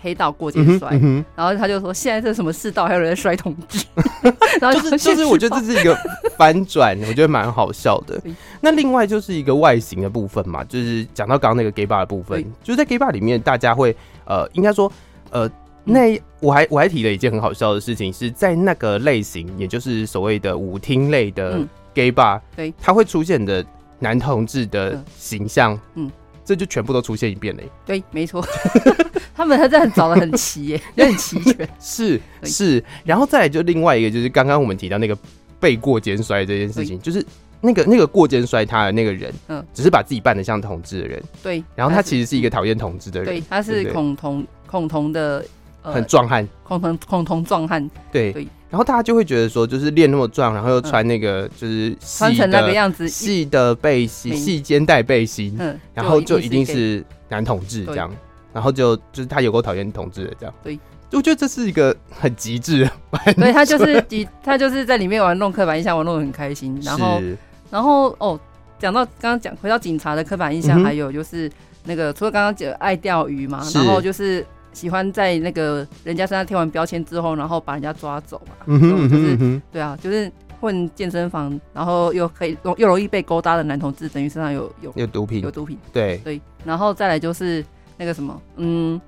[0.05, 3.83] 黑道过肩摔，嗯嗯，然后他就说现在这是什么世道，还有人在摔同志，
[4.61, 5.97] 然后就是就是我觉得这是一个
[6.37, 8.21] 反转， 我觉得蛮好笑的。
[8.61, 14.91] 那另外就是一个外形的部分嘛，就是讲到刚刚那个 gay bar 的部分，就是在 gay bar 里面大家会呃应该说。
[15.31, 15.49] 呃，
[15.83, 21.59] 那我还我还提了一件很好笑的事情，是在那个类型，也就是所谓的舞厅类的
[21.93, 23.65] gay bar，对，它会出现的
[23.99, 26.09] 男同志的形象，嗯，
[26.45, 27.63] 这就全部都出现一遍了。
[27.85, 28.45] 对，没错，
[29.35, 31.67] 他们他真的找的很齐耶， 也很齐全。
[31.79, 35.17] 是是，然后再来就另外一个，就是刚刚我们提到那个
[35.59, 37.25] 背过肩摔这件事情，就是
[37.61, 44.45] 那个那个过肩摔他的那个人，嗯，只是把自己扮的像同志的人，对，然后他其实是一个讨厌同志的人，对，他是恐同。
[44.67, 45.45] 恐同的、
[45.83, 48.45] 呃、很壮汉，恐同恐同壮汉，对对。
[48.69, 58.11] 然后大家就会觉得说，就是练那么壮，然后又穿那个就是穿成那个样子细的背心，细肩带背心，嗯，然后就一定是男同志这样。
[58.55, 60.55] 然后就就是他有够讨厌同志的这样。
[60.63, 60.79] 对，
[61.11, 62.89] 我觉得这是一个很极致。
[63.35, 66.79] 对，他就是极他就是在里面玩弄刻板印象，玩弄得很开心。
[66.81, 67.21] 然后
[67.69, 68.39] 然后哦，
[68.79, 71.51] 讲到刚刚讲回到警察的刻板印象，还有就是
[71.83, 74.45] 那个除了刚刚讲爱钓鱼嘛，然后就是。
[74.75, 78.55] 喜欢在那个人家身上贴完标签之后，然后把人家抓走嘛？
[78.65, 85.79] 嗯哼，就是、嗯、对啊，就是混健身房，然后又可以又容易被勾搭的男同志，等于身上有有有毒品，有毒品。
[85.93, 87.63] 对对，然后再来就是
[87.97, 88.99] 那个什么，嗯，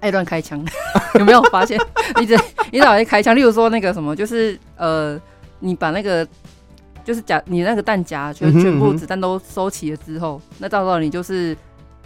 [0.00, 0.64] 爱乱开枪，
[1.18, 1.78] 有没有发现？
[2.20, 2.38] 一直
[2.70, 5.20] 你老爱开枪，例如说那个什么，就是呃，
[5.60, 6.26] 你把那个
[7.04, 10.56] 就是夹你那个弹夹，全全部子弹都收齐了之后，嗯、哼。
[10.58, 11.56] 那到时候你就是。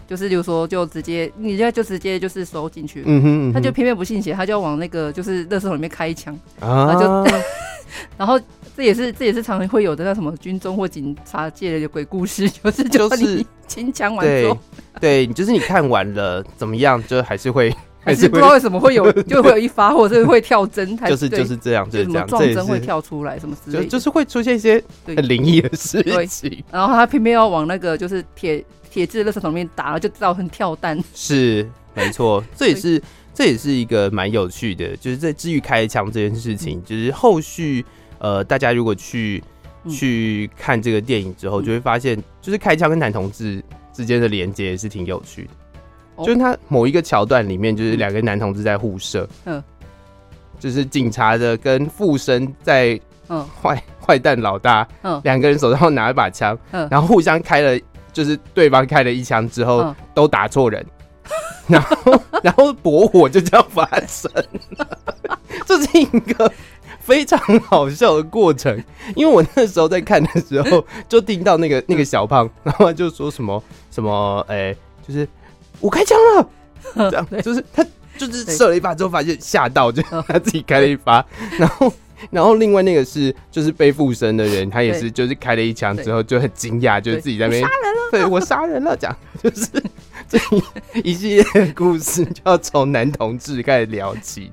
[0.08, 7.36] 就是，比如说，就直接，你就就直接就是收进去，嗯哼，嗯哼，他就偏偏不信邪，他就要往那个就是垃圾桶里面开一枪，啊，然后就，
[8.16, 8.40] 然后
[8.74, 14.58] 这也是这也是常常会有的那什么军中或警察界的鬼故事，就是就是清腔完之后，
[15.00, 28.64] 对，就是你看完了怎么样，就还是会 还是不知道为什么会有， 就会有一发，或者是会跳针，就是就是这样，就是这样，撞针会跳出来什么之类的，就是会出现一些很灵异的事情，然后他偏偏要往那个就是铁。
[28.90, 30.98] 铁质的垃圾桶里面打了，就造成跳弹。
[31.14, 33.00] 是，没错，这也是
[33.34, 37.84] 这也是一个蛮有趣的，就是在治愈开枪这件事情，嗯、就是后续
[38.18, 39.57] 呃，大家如果去、嗯、
[39.88, 43.62] 去看这个电影之后，就会发现，就是开枪跟男同志
[43.92, 45.50] 之间的连接也是挺有趣的。
[46.16, 49.62] 哦、就是他某一个桥段里面，就是两个男同志在互射，嗯，
[50.58, 57.80] 就是警察的跟附身在，嗯，坏坏蛋老大，嗯，两个人手上拿一把枪，嗯，然后互相开了。
[58.10, 60.84] 就是对方开了一枪之后，都打错人，
[61.68, 64.32] 然后然后博火就这样发生。
[64.76, 64.98] 了，
[65.64, 66.50] 这是一个
[67.08, 68.84] 非常好笑的过程。
[69.16, 75.26] 因为我那时候在看的时候，就听到那个那个小胖，然后就说什么什么，哎，就是
[75.80, 76.48] 我开枪了，
[77.10, 77.84] 这样就是他
[78.18, 81.24] 就是射了一发之后，发现吓到，就 他自己开了一发，
[81.58, 81.90] 然后。
[82.32, 89.68] 然后另外那个是就是被附身的人，他也是就是开了一枪之后就很惊讶，就是自己在那边杀人了，对我杀人了，这样 就是
[90.28, 90.38] 这
[91.02, 94.50] 一系列的故事就要从男同志开始聊起，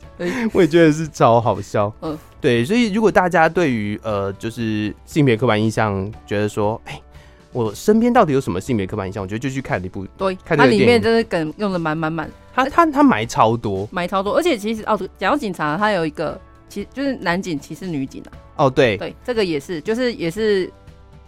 [0.53, 1.91] 我也觉得是超好笑。
[2.01, 7.01] 嗯，对，所以如果大家对于呃就是性别刻板印象觉得说，哎，
[7.51, 9.21] 我身边到底有什么性别刻板印象？
[9.21, 16.39] 我觉得就去看一部，对，看它里面真的梗用的满满满，他他他埋超多，埋超多，而且其实哦，讲到警察，他有一个。
[16.67, 18.31] 其实就是男警歧视女警啊！
[18.65, 20.69] 哦，对对，这个也是，就是也是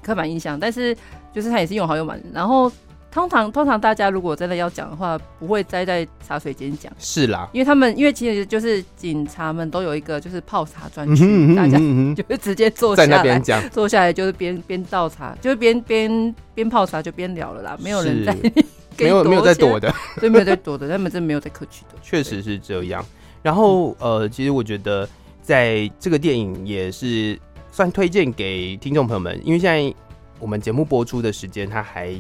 [0.02, 0.98] 刻板印象，但是
[1.32, 2.22] 就是他也是用好用满。
[2.34, 2.70] 然后
[3.18, 11.80] 通常通常大家如果真的要讲的话，不会栽在茶水间讲，是啦，因为他们因为其实就是警察们都有一个就是泡茶专区，大家
[12.16, 18.38] 就是直接坐下来在那边讲，坐下来就是边边倒茶，就是边边边泡茶就边聊了啦，没有人在
[19.00, 23.04] 没有没有在躲的，对，没有在躲的，他们真没有在客气的， 确实是这样。
[23.42, 25.10] 然后呃，其实我觉得。
[25.48, 27.40] 在这个电影也是
[27.72, 29.96] 算推荐给听众朋友们，因为现在
[30.40, 32.14] 我们节目播出的时间，它还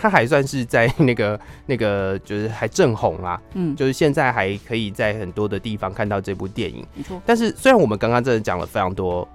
[0.00, 6.86] 它还算是在那个 那个就是还正红啦，嗯，就是现在还可以在很多的地方看到这部电影。
[6.94, 9.28] 没错，但是虽然我们刚刚真的讲了非常多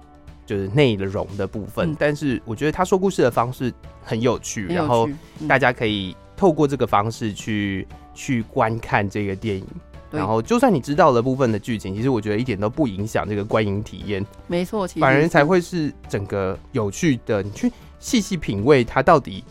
[0.46, 3.72] 就是内容的部分，嗯，但是我觉得他说故事的方式
[4.02, 5.08] 很有趣，有趣，然后
[5.48, 9.66] 大家可以透过这个方式去去观看这个电影。
[10.10, 14.24] 然后，就算你知道了部分的剧情，其实我觉得一点都不影响这个观影体验。
[14.46, 17.42] 没错，其实反而才会是整个有趣的。
[17.42, 19.42] 你去细细品味它到底，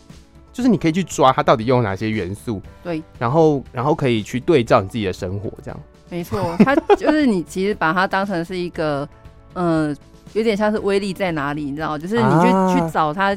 [0.54, 2.62] 就是你可以去抓它到底用哪些元素。
[2.82, 5.78] 对，然后然后可以去对照你自己的生活，这样。
[6.08, 9.06] 没错，它就是你其实把它当成是一个，
[9.52, 9.96] 嗯、 呃，
[10.32, 13.36] 有点像是威力在哪里，你知道，就是你去、啊、去找它。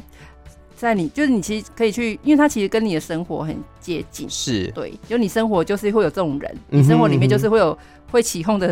[0.75, 7.75] 在你就是你其实可以去，因为它其实跟你的生活很接近，是对，就你生活就是会有这种人，你生活里面就是会有
[8.11, 8.71] 会起哄的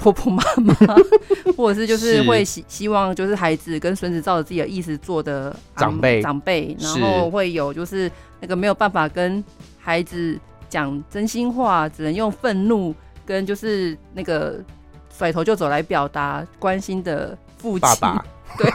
[0.00, 0.74] 婆婆妈妈，
[1.56, 8.10] 或者是就是会希希望就是孩子跟孙子照着自己的意思做的长辈长辈，然后会有就是
[8.40, 9.44] 那个没有办法跟
[9.78, 12.94] 孩子讲真心话，只能用愤怒
[13.26, 14.58] 跟就是那个
[15.16, 18.24] 甩头就走来表达关心的父亲，爸爸，
[18.56, 18.70] 对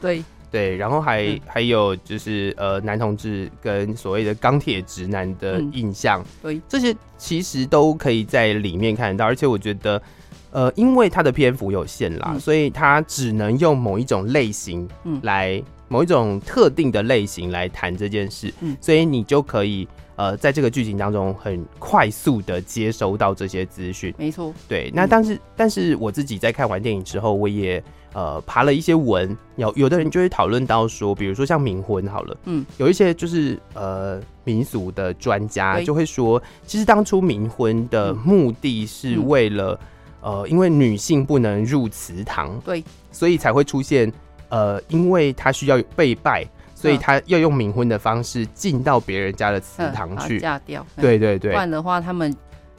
[0.00, 0.24] 对。
[0.50, 9.26] 对，然后还、嗯、还有就是呃，男同志跟所谓的钢铁直男的印象，对、嗯，这些其实都可以在里面看得到。
[9.26, 10.00] 而且我觉得，
[10.50, 14.88] 呃，因为它的篇幅有限啦，嗯、所以它只能用某一种类型
[15.22, 18.52] 来，嗯、某一种特定的类型来谈这件事。
[18.60, 24.14] 嗯，所以你就可以呃，在这个剧情当中很快速的接收到这些资讯。
[24.18, 24.90] 没错，对。
[24.94, 27.82] 那但是，嗯、但是我自己在看完电影之后，我也。
[28.14, 39.86] 呃，爬了一些文，有有的人就会讨论到说，比如说像冥婚好了，嗯，有一些就是呃民俗的专家就会说，其实当初冥婚的目的是为了，嗯、
[40.20, 44.12] 呃，因为女性不能入祠堂，对，所以才会出现
[44.48, 46.44] 呃，因为她需要被拜，
[46.74, 50.38] 所以她要用冥婚的方式进到别人家的祠堂去。
[50.38, 52.34] 嫁掉，对对对，不然的话他们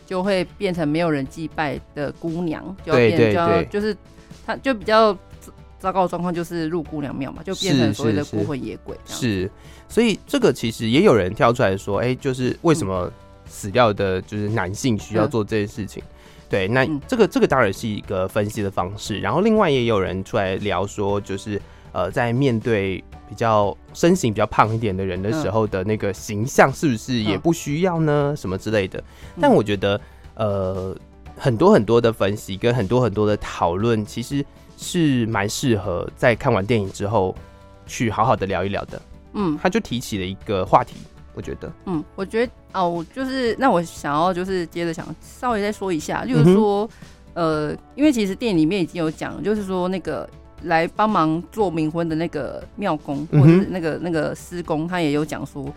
[0.06, 3.96] 就会变成没有人祭拜的姑娘，就要变对对对，就是。
[4.46, 5.16] 他就比较
[5.80, 9.42] 糟糕的状况就是入姑娘庙嘛，就变成所谓的孤魂野鬼是是是。
[9.42, 9.52] 是，
[9.88, 13.12] 所以这个其实也有人跳出来说，哎、欸，就是为什么
[13.46, 16.02] 死掉的就是男性需要做这件事情？
[16.02, 16.08] 嗯、
[16.50, 19.20] 对，那这个这个当然是一个分析的方式。
[19.20, 28.34] 然后另外也有人出来聊说，就是呃，在面对比较身形比较胖一点的人的时候的那个形象，是不是也不需要呢？
[28.36, 29.04] 什么之类的？
[29.40, 30.02] 但我觉得，
[30.36, 30.98] 呃。
[31.42, 34.46] 很多很多的分析跟很多很多的讨论，其实
[34.76, 37.34] 是蛮适合在看完电影之后
[37.88, 39.02] 去好好的聊一聊的。
[39.36, 40.98] 嗯，他就提起了一个话题，
[41.40, 46.90] 我觉得，嗯，我觉得哦，就是那我想要就是接着想稍微再说一下，就是说，
[47.36, 50.30] 嗯、呃，因为其实电影里面已经有讲，就是说那个
[50.64, 55.74] 来帮忙做冥婚的那个庙公或者是那个那个师公，他也有讲说。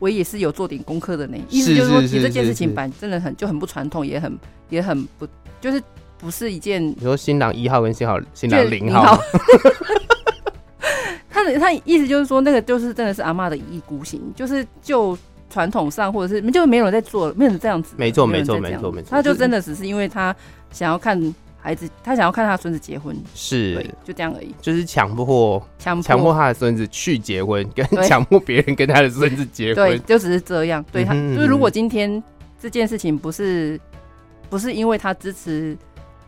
[0.00, 4.38] 我也是有做点功课的呢，意思就是说，其实这件事情本真的很就很不传统，也很
[4.68, 5.26] 也很不，
[5.60, 5.82] 就是
[6.16, 6.80] 不是一件。
[6.80, 9.18] 你说新郎一号跟新郎新郎零号，
[11.38, 15.16] 他的他意思就是说，那个就是真的是阿妈的一意孤行，就是就
[15.50, 20.34] 传统上或者是就没有人在做，没有人这样子，没错没错没错没错，他就真的只是因为他
[20.70, 21.34] 想要看。
[21.60, 23.84] 孩子，他想要看他孙子结婚，是。
[24.04, 30.82] 就这样而已，就是强迫强强迫他的孙子去结婚，跟强迫别人跟他的孙子结婚，对，就只是这样。
[30.92, 32.22] 对他，就是如果今天
[32.60, 33.78] 这件事情不是
[34.48, 35.76] 不是因为他支持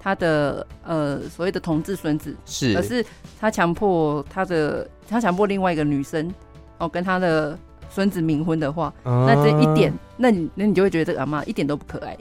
[0.03, 3.05] 他的呃所谓的同志孙子，是，而是
[3.39, 6.33] 他强迫他的他强迫另外一个女生
[6.79, 7.57] 哦跟他的
[7.91, 12.17] 孙子冥婚的话，那这一点，那你那你就会觉得这个阿妈一点都不可爱。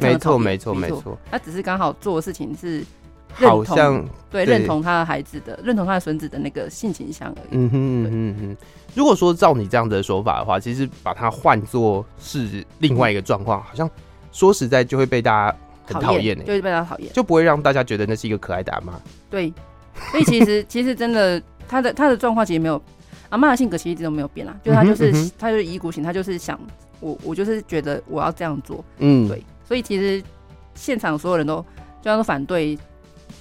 [0.00, 1.16] 没错，没错，没错。
[1.30, 2.84] 他只是刚好做的事情是
[3.32, 7.48] 好像，对，认同他的孩子的，认同他的孙子的那个性倾向而已。
[7.52, 8.56] 嗯哼嗯哼哼。
[8.96, 13.88] 如果说照你这样的说法的话，其实把它换作是另外一个状况，好像
[14.32, 18.94] 说实在就会被大家很讨厌，就会被他讨厌，就不会让大家觉得那是一个可爱的阿妈。
[19.30, 19.52] 对，
[20.10, 22.80] 所以其实其实真的，他的他的状况其实没有，
[23.28, 26.58] 阿妈的性格其实一直都没有变啊，就他就是他就是一意孤行，他就是想
[27.00, 29.42] 我我就是觉得我要这样做，嗯，对。
[29.66, 30.22] 所以其实
[30.74, 31.56] 现场所有人都
[32.02, 32.78] 就像都反对，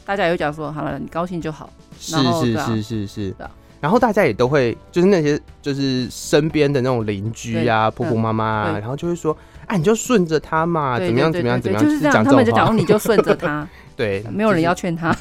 [0.05, 1.69] 大家也会讲说好了，你高兴就好。
[1.99, 3.35] 是是是是是。
[3.79, 9.37] 然后大家也都会就是那些就是身边的那种邻居啊、婆婆妈妈啊，然后就会说，
[9.73, 12.23] 哎，你就顺着他嘛，怎么样怎么样怎么样，就是这样。
[12.23, 13.67] 他们就讲说你就顺着他，
[13.97, 15.15] 对，没有人要劝他。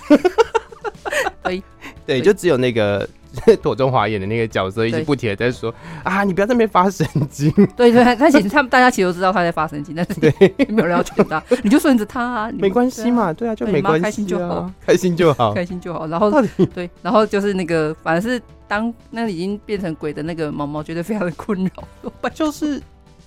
[1.42, 1.62] 对
[2.05, 3.09] 对，就只有那个。
[3.62, 7.50] 左中华演的那个角色一直不停的在说啊，你不要在那边发神经。
[7.74, 16.07] 对对，他其实他们大家其实都知道他在发神经，但是对没有人要劝他，你就顺着他啊，没关系嘛，对啊，就没关系，开心就好，开心就好，开心就好。
[16.09, 16.30] 然后
[16.74, 18.38] 对，然后就是那个，反正是
[18.68, 22.82] 当那已经变成鬼的那个毛毛，觉得非常的困扰，就是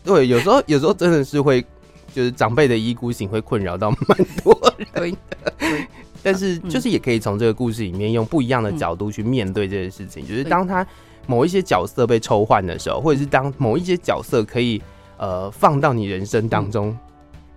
[0.06, 1.66] 对，有时候有时候真的是会，
[2.14, 5.12] 就是长辈的一意孤行会困扰到蛮多人。
[5.12, 5.18] 的。
[6.24, 10.28] 但是，就是也可以从这个故事里面用不一样的角度去面对这件事情。
[10.28, 10.86] 就是当他
[11.28, 14.82] 某一些角色被抽换的时候，或者是当某一些角色可以
[15.18, 16.98] 呃放到你人生当中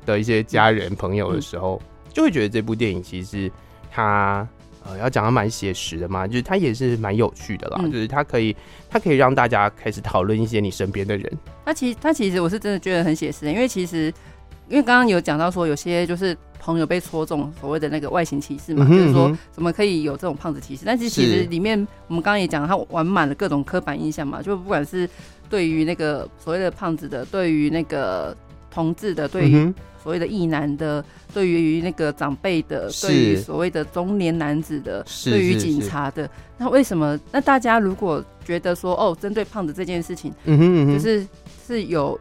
[0.04, 1.80] 的一些家人朋友的时候，
[2.12, 3.50] 就会觉得这部电影其实
[3.90, 4.46] 它
[4.88, 7.82] 呃要讲的蛮写实的嘛，就是它也是蛮有趣的啦。
[7.84, 8.56] 就是它可以
[8.88, 11.38] 它可以让大家开始讨论一些你身边的人。
[11.64, 14.12] 它其实它其实我是真的觉得很写实，因为其实
[14.68, 16.36] 因为刚刚有讲到说有些就是。
[16.60, 20.82] 朋友被戳中所谓的那个外形歧视嘛，就是说怎么可以有这种胖子歧视？
[20.84, 21.78] 但是其实里面
[22.08, 25.08] 我们刚刚也讲，他玩满了各种刻板印象嘛，就不管是
[25.48, 28.36] 对于那个所谓的胖子的，对于那个
[28.70, 29.72] 同志的，对于
[30.02, 37.18] 所谓的异男的，对于那个长辈的，对于所谓的中年男子的，对于警察的，那为什么？
[37.32, 41.26] 那大家如果觉得说哦，针对胖子这件事情，嗯哼就是
[41.66, 42.18] 是有。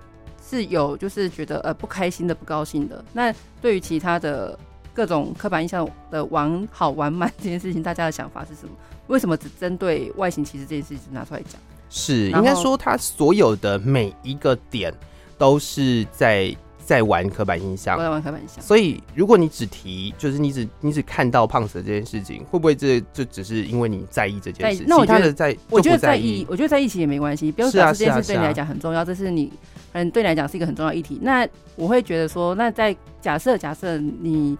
[0.49, 3.03] 是有，就是觉得呃不开心的、不高兴的。
[3.11, 4.57] 那对于其他的
[4.93, 8.69] 各种刻板印象的玩好玩满这件事情，大家的想法是什么？
[9.07, 11.59] 为什么只针对外形歧视这件事情拿出来讲？
[11.89, 14.93] 是应该说，他所有的每一个点
[15.37, 16.55] 都是在。
[16.87, 18.63] 在玩刻板印象，我在玩刻板印象。
[18.63, 24.85] 所以，如果你只提，就是你只你只看到胖子这件事情，会不会这这只是因为你在意这件事？
[24.87, 27.51] 那我觉得在，我觉得在意，我觉得在一起也没关系。
[27.51, 29.51] 不要说这件事对你来讲很重要，这是你
[29.91, 31.19] 嗯对你来讲是一个很重要议题。
[31.21, 34.57] 那我会觉得说，那在假设假设你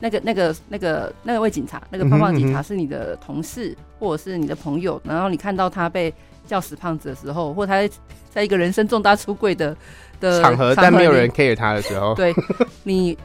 [0.00, 6.12] 那个那个那个那位警察，那个胖胖警察是你的同事或者是你的朋友，然后你看到他被
[6.48, 7.90] 叫死胖子的时候，或者他在
[8.28, 9.76] 在一个人生重大出柜的。
[10.20, 12.34] 的场合，但没有人 care 他的时候，对
[12.82, 13.16] 你，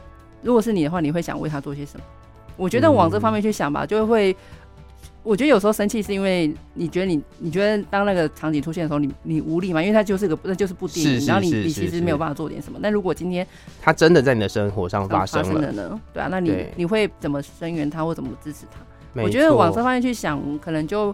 [0.42, 2.04] 如果是你的话，你会想为他做些什么？
[2.56, 4.36] 我觉得往这方面去想吧，就会。
[5.24, 9.82] 我觉得有时候生气是因为你觉得你，你觉得当那个场景出现的时候，你你无力嘛？
[9.82, 12.78] 因为他就是个，那就是部电影，然后你你其实没有办法做点什么。
[12.80, 13.44] 那如果今天
[13.82, 16.00] 他真的在你的生活上发生了呢？
[16.12, 19.22] 对啊，那你你会怎么声援他，或怎么支持他？
[19.22, 21.12] 我觉得往这方面去想，可能就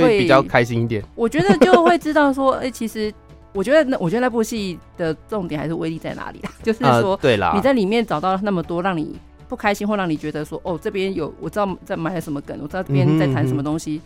[0.00, 1.04] 会，比较开心一点。
[1.14, 3.12] 我觉得就会知道说，哎、欸，其实
[3.52, 9.14] 我觉得那我觉得那部戏的重点还是威力在哪里啦，就是说，对啦，你在里面找到那么多让你
[9.48, 14.00] 不开心或让你觉得说，哦，这边有我知道在埋什么梗，我知道这边在谈什么东西、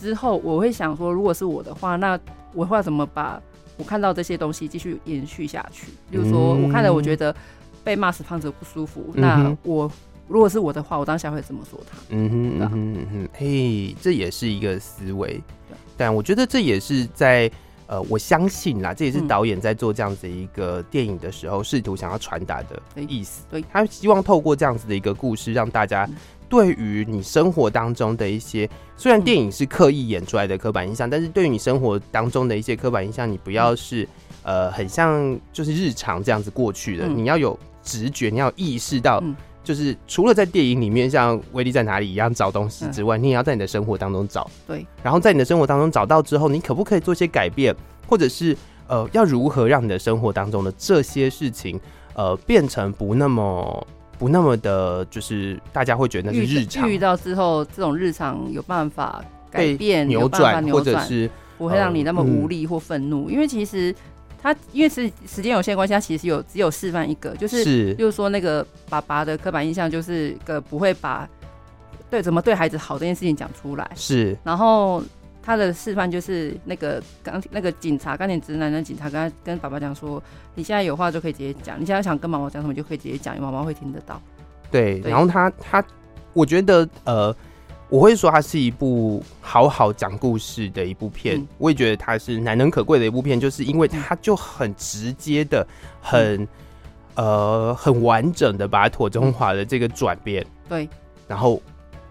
[0.00, 2.18] 之后，我会想说，如果是我的话，那
[2.54, 3.40] 我会怎么把
[3.76, 5.88] 我看到这些东西继续延续下去？
[6.10, 7.34] 比如说，我看了，我觉得
[7.82, 9.90] 被骂死胖子不舒服，嗯、那我。
[10.28, 11.98] 如果是我的话，我当下会这么说他。
[12.10, 15.32] 嗯哼嗯哼嗯哼，嘿，这也是一个思维。
[15.68, 15.76] 对。
[15.96, 17.50] 但我觉得这也是在
[17.86, 23.44] 呃，我相信啦，这也是导演在做这样子一个电影的时候，试图想要传达的意思。
[23.50, 26.08] 对，他希望透过这样子的一个故事，让大家
[26.48, 28.66] 对于你生活当中的一些，
[28.96, 34.08] 虽然电影是刻意演出来的刻板印象，但是对于你生活当中的一些刻板印象，你不要是
[34.42, 39.22] 呃，很像就是日常这样子过去的，你要有直觉，你要意识到。
[39.64, 44.50] 就是除了在电影里面像威力在哪里一样找东西之外，嗯、你也要在你的生活当中找。
[44.66, 47.74] 对，然后在你的生活当中找到之后，你可不可以做些改变，
[48.08, 48.56] 或者是
[48.88, 51.80] 呃，要如何让你的生活当中的这些事情
[52.14, 53.86] 呃变成不那么
[54.18, 56.90] 不那么的，就是大家会觉得那是日常。
[56.90, 63.94] 遇到之后，这种日常有办法改变、扭转，或者是不会让你那么无力或愤怒，因为其实。
[64.42, 71.28] 他因为是时间有限关系，他其实有只有示范一个，就是，是就是说那个爸爸的刻板印象就是个不会把
[72.10, 73.88] 对怎么对孩子好这件事情讲出来。
[73.94, 75.02] 是，然后
[75.42, 80.20] 他的示范就是那个刚那个警察钢铁直男的警察跟他跟爸爸讲说，
[80.56, 84.20] 你现在有话就可以直接讲，你现在想跟妈妈讲什么就可以直接讲，妈妈会听得到。
[84.70, 85.84] 对，对然后他他
[86.32, 87.34] 我觉得呃。
[87.92, 95.66] 我会说它是一部好好讲故事的一部片，嗯、我也觉得它是难能可贵的一部片，就是因为它就很直接的、
[96.00, 96.48] 很、嗯、
[97.16, 100.88] 呃很完整的把妥中华的这个转变对，
[101.28, 101.60] 然后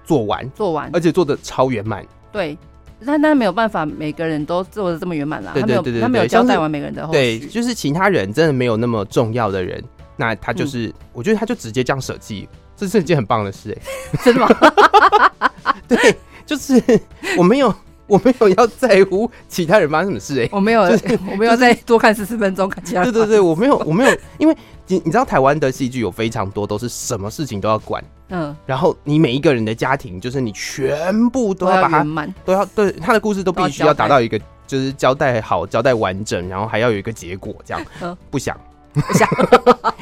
[0.06, 2.06] 做完做完，而且做的超圆满。
[2.32, 2.56] 对，
[3.04, 5.52] 但但没有办法，每个人都做的这么圆满了。
[5.56, 7.12] 对对对对，他没有交代完每个人的后。
[7.12, 9.84] 对，就是其他人真的没有那么重要的人，
[10.16, 12.48] 那他就是，嗯、我觉得他就直接这样舍弃。
[12.78, 15.51] 这是一件很棒的事，哎， 真的吗？
[15.96, 16.16] 对，
[16.46, 16.82] 就是
[17.38, 17.74] 我没有，
[18.08, 23.04] 我没有要在乎其他人发生什么事，哎，我没有，就是 我没有再多看十四分钟看其他。
[23.04, 24.56] 对对对，我没有，我没有，因为
[24.88, 38.58] 你你知道台湾的戏剧有非常多都是什么事情都要管，嗯，然后你每一个人的家庭，就是你全部都要把它，都要对他的故事都必须要达到一个就是交代好、交代完整，然后还要有一个结果，这样， 嗯，不想。
[38.94, 39.28] 不想，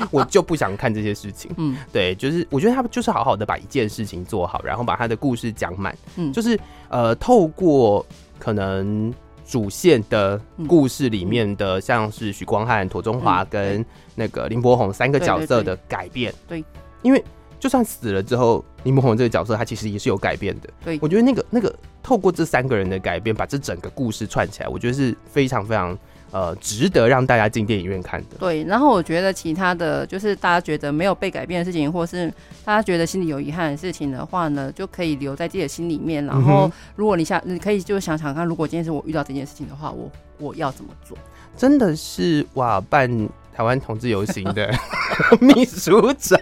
[0.09, 1.51] 我就不想看这些事情。
[1.57, 5.95] 嗯，对，就是我觉得他们就是好好的把一件事情做好，然后把他的故事讲满。
[6.15, 6.59] 嗯，就是
[6.89, 8.03] 呃，透过
[8.39, 9.13] 可能
[9.45, 13.85] 主线的故事里面的，像是许光汉、庹中华跟
[14.15, 16.33] 那个林柏宏三个角色的改变。
[16.47, 16.63] 对，
[17.03, 17.23] 因为
[17.59, 20.69] 就算死了之后，林柏宏这个角色他其实也是有改变的。
[20.83, 25.95] 对，我觉得那个那个透过这三个人的改变，把这整个故事串起来，我觉得是非常非常。
[26.31, 28.37] 呃，值得让大家进电影院看的。
[28.39, 32.31] 对，然后我觉得其他的就是大家觉得没有被改变的事情，或是
[32.63, 36.25] 大家觉得心里有遗憾的事情的话呢，就可以留在自己的心里面。
[36.25, 41.17] 然后，如果你想，你可以就想想看，如果今天是我遇到这件事情的话，我我要怎么做？
[41.57, 43.09] 真的是哇，办
[43.53, 44.71] 台湾同志游行的
[45.41, 46.39] 秘书长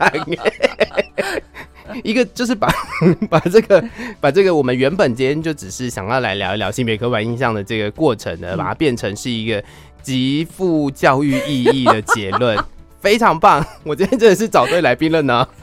[2.03, 2.67] 一个就是把
[3.29, 3.83] 把这个
[4.19, 9.63] 把这个我们原本今天就只是想要来聊一聊性别刻板印象的这个过程呢，把它变成是一个
[10.01, 12.57] 极富教育意义的结论，
[13.01, 13.65] 非常棒！
[13.83, 15.47] 我今天真的是找对来宾了呢。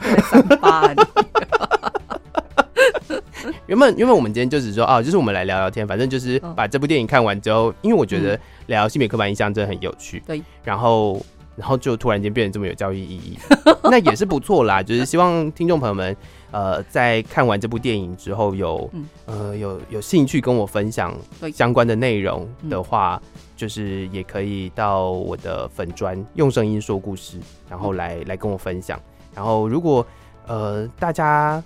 [3.67, 11.23] 原本原本我们今天就只是说哦，就是我们来聊聊天，反正就是把这部电影看完之后，因为我觉得聊性别刻板印象真的很有趣，对，然后。
[11.55, 13.39] 然后就突然间变得这么有教育意义，
[13.83, 14.83] 那也是不错啦。
[14.83, 16.15] 就是希望听众朋友们，
[16.51, 18.91] 呃，在看完这部电影之后有，有
[19.25, 21.15] 呃有有兴趣跟我分享
[21.53, 23.21] 相关的内容的话，
[23.55, 27.39] 就是也可以到我的粉专用声音说故事，
[27.69, 28.99] 然后来来跟我分享。
[29.33, 30.05] 然后如果
[30.47, 31.63] 呃大家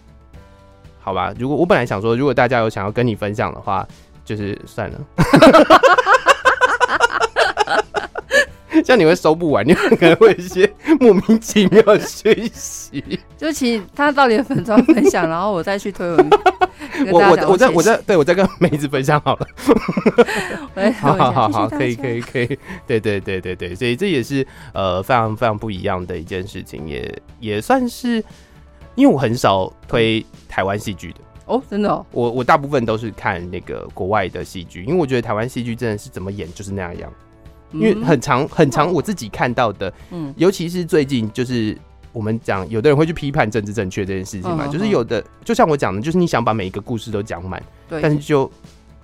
[1.00, 3.88] 好吧，如果我本来想说，如果大家有想要跟你分享的话，
[4.24, 5.00] 就是算了。
[8.86, 13.20] 这样你会收不完，你可能会有一些莫名其妙的讯息。
[13.38, 16.30] 就请他到底的粉妆分享，然后我再去推文。
[17.12, 19.48] 我我我再我再对我再跟梅子分享好了。
[21.00, 22.48] 好好好好，可以可以可以，
[22.86, 28.24] 对对对对对，所以这也是呃非常非常不一样的一件事情，也也算是，
[28.96, 37.12] 因为我很少推台湾戏剧的哦，真的，哦，我我大部分都是看那个国外的戏剧，因为我觉得台湾戏剧真的是怎么演就是那样。
[37.72, 41.78] 因为很长很长，我自己看到的，嗯，尤其是最近，就是
[42.12, 48.52] 我我们讲，有的人会去批判政治正确这件事情嘛，嗯、就是有的，就像我讲的，就是你想把每一个故事都讲满，对，但是就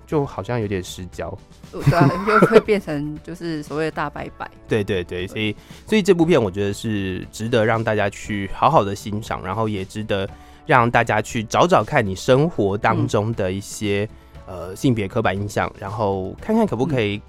[0.05, 1.33] 就好像有点失焦，
[1.71, 4.51] 对啊，就会变成就是所谓的大拜拜。
[4.67, 5.55] 对对对，所以
[5.87, 10.27] 所以这部片我觉得是值得让大家去好好的欣赏，然后也值得
[10.65, 14.05] 让大家去找找看你生活当中的一些、
[14.45, 17.21] 嗯、呃性别刻板印象，然后看看可不可以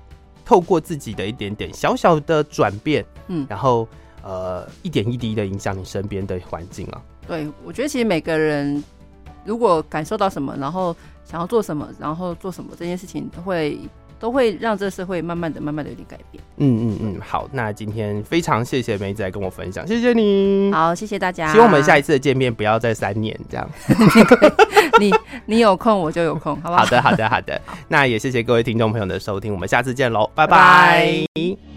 [0.47, 3.87] 透过自己的一点点小小的转变，嗯，然后。
[4.23, 7.01] 呃，一点一滴的影响你身边的环境啊。
[7.29, 8.83] 对，我觉得其实每个人
[9.45, 13.79] 如果感受到什么，然后想要做什么，然后做什么这件事情，都会
[14.19, 16.43] 都会让这社会慢慢的、慢慢的有点改变。
[16.59, 20.71] 嗯嗯嗯，好，那今天非常谢谢梅子来跟我分享，谢谢你。
[20.73, 21.53] 好，谢谢大家。
[21.53, 23.71] 希望我们下一次的见面不要再三年这样。
[24.99, 25.13] 你
[25.45, 26.83] 你有空我就有空，好不好？
[26.83, 27.61] 好的，好的，好的。
[27.89, 30.57] 那也谢谢各位听众朋友的收听，我们下次见喽，拜拜。
[30.57, 31.76] 拜拜。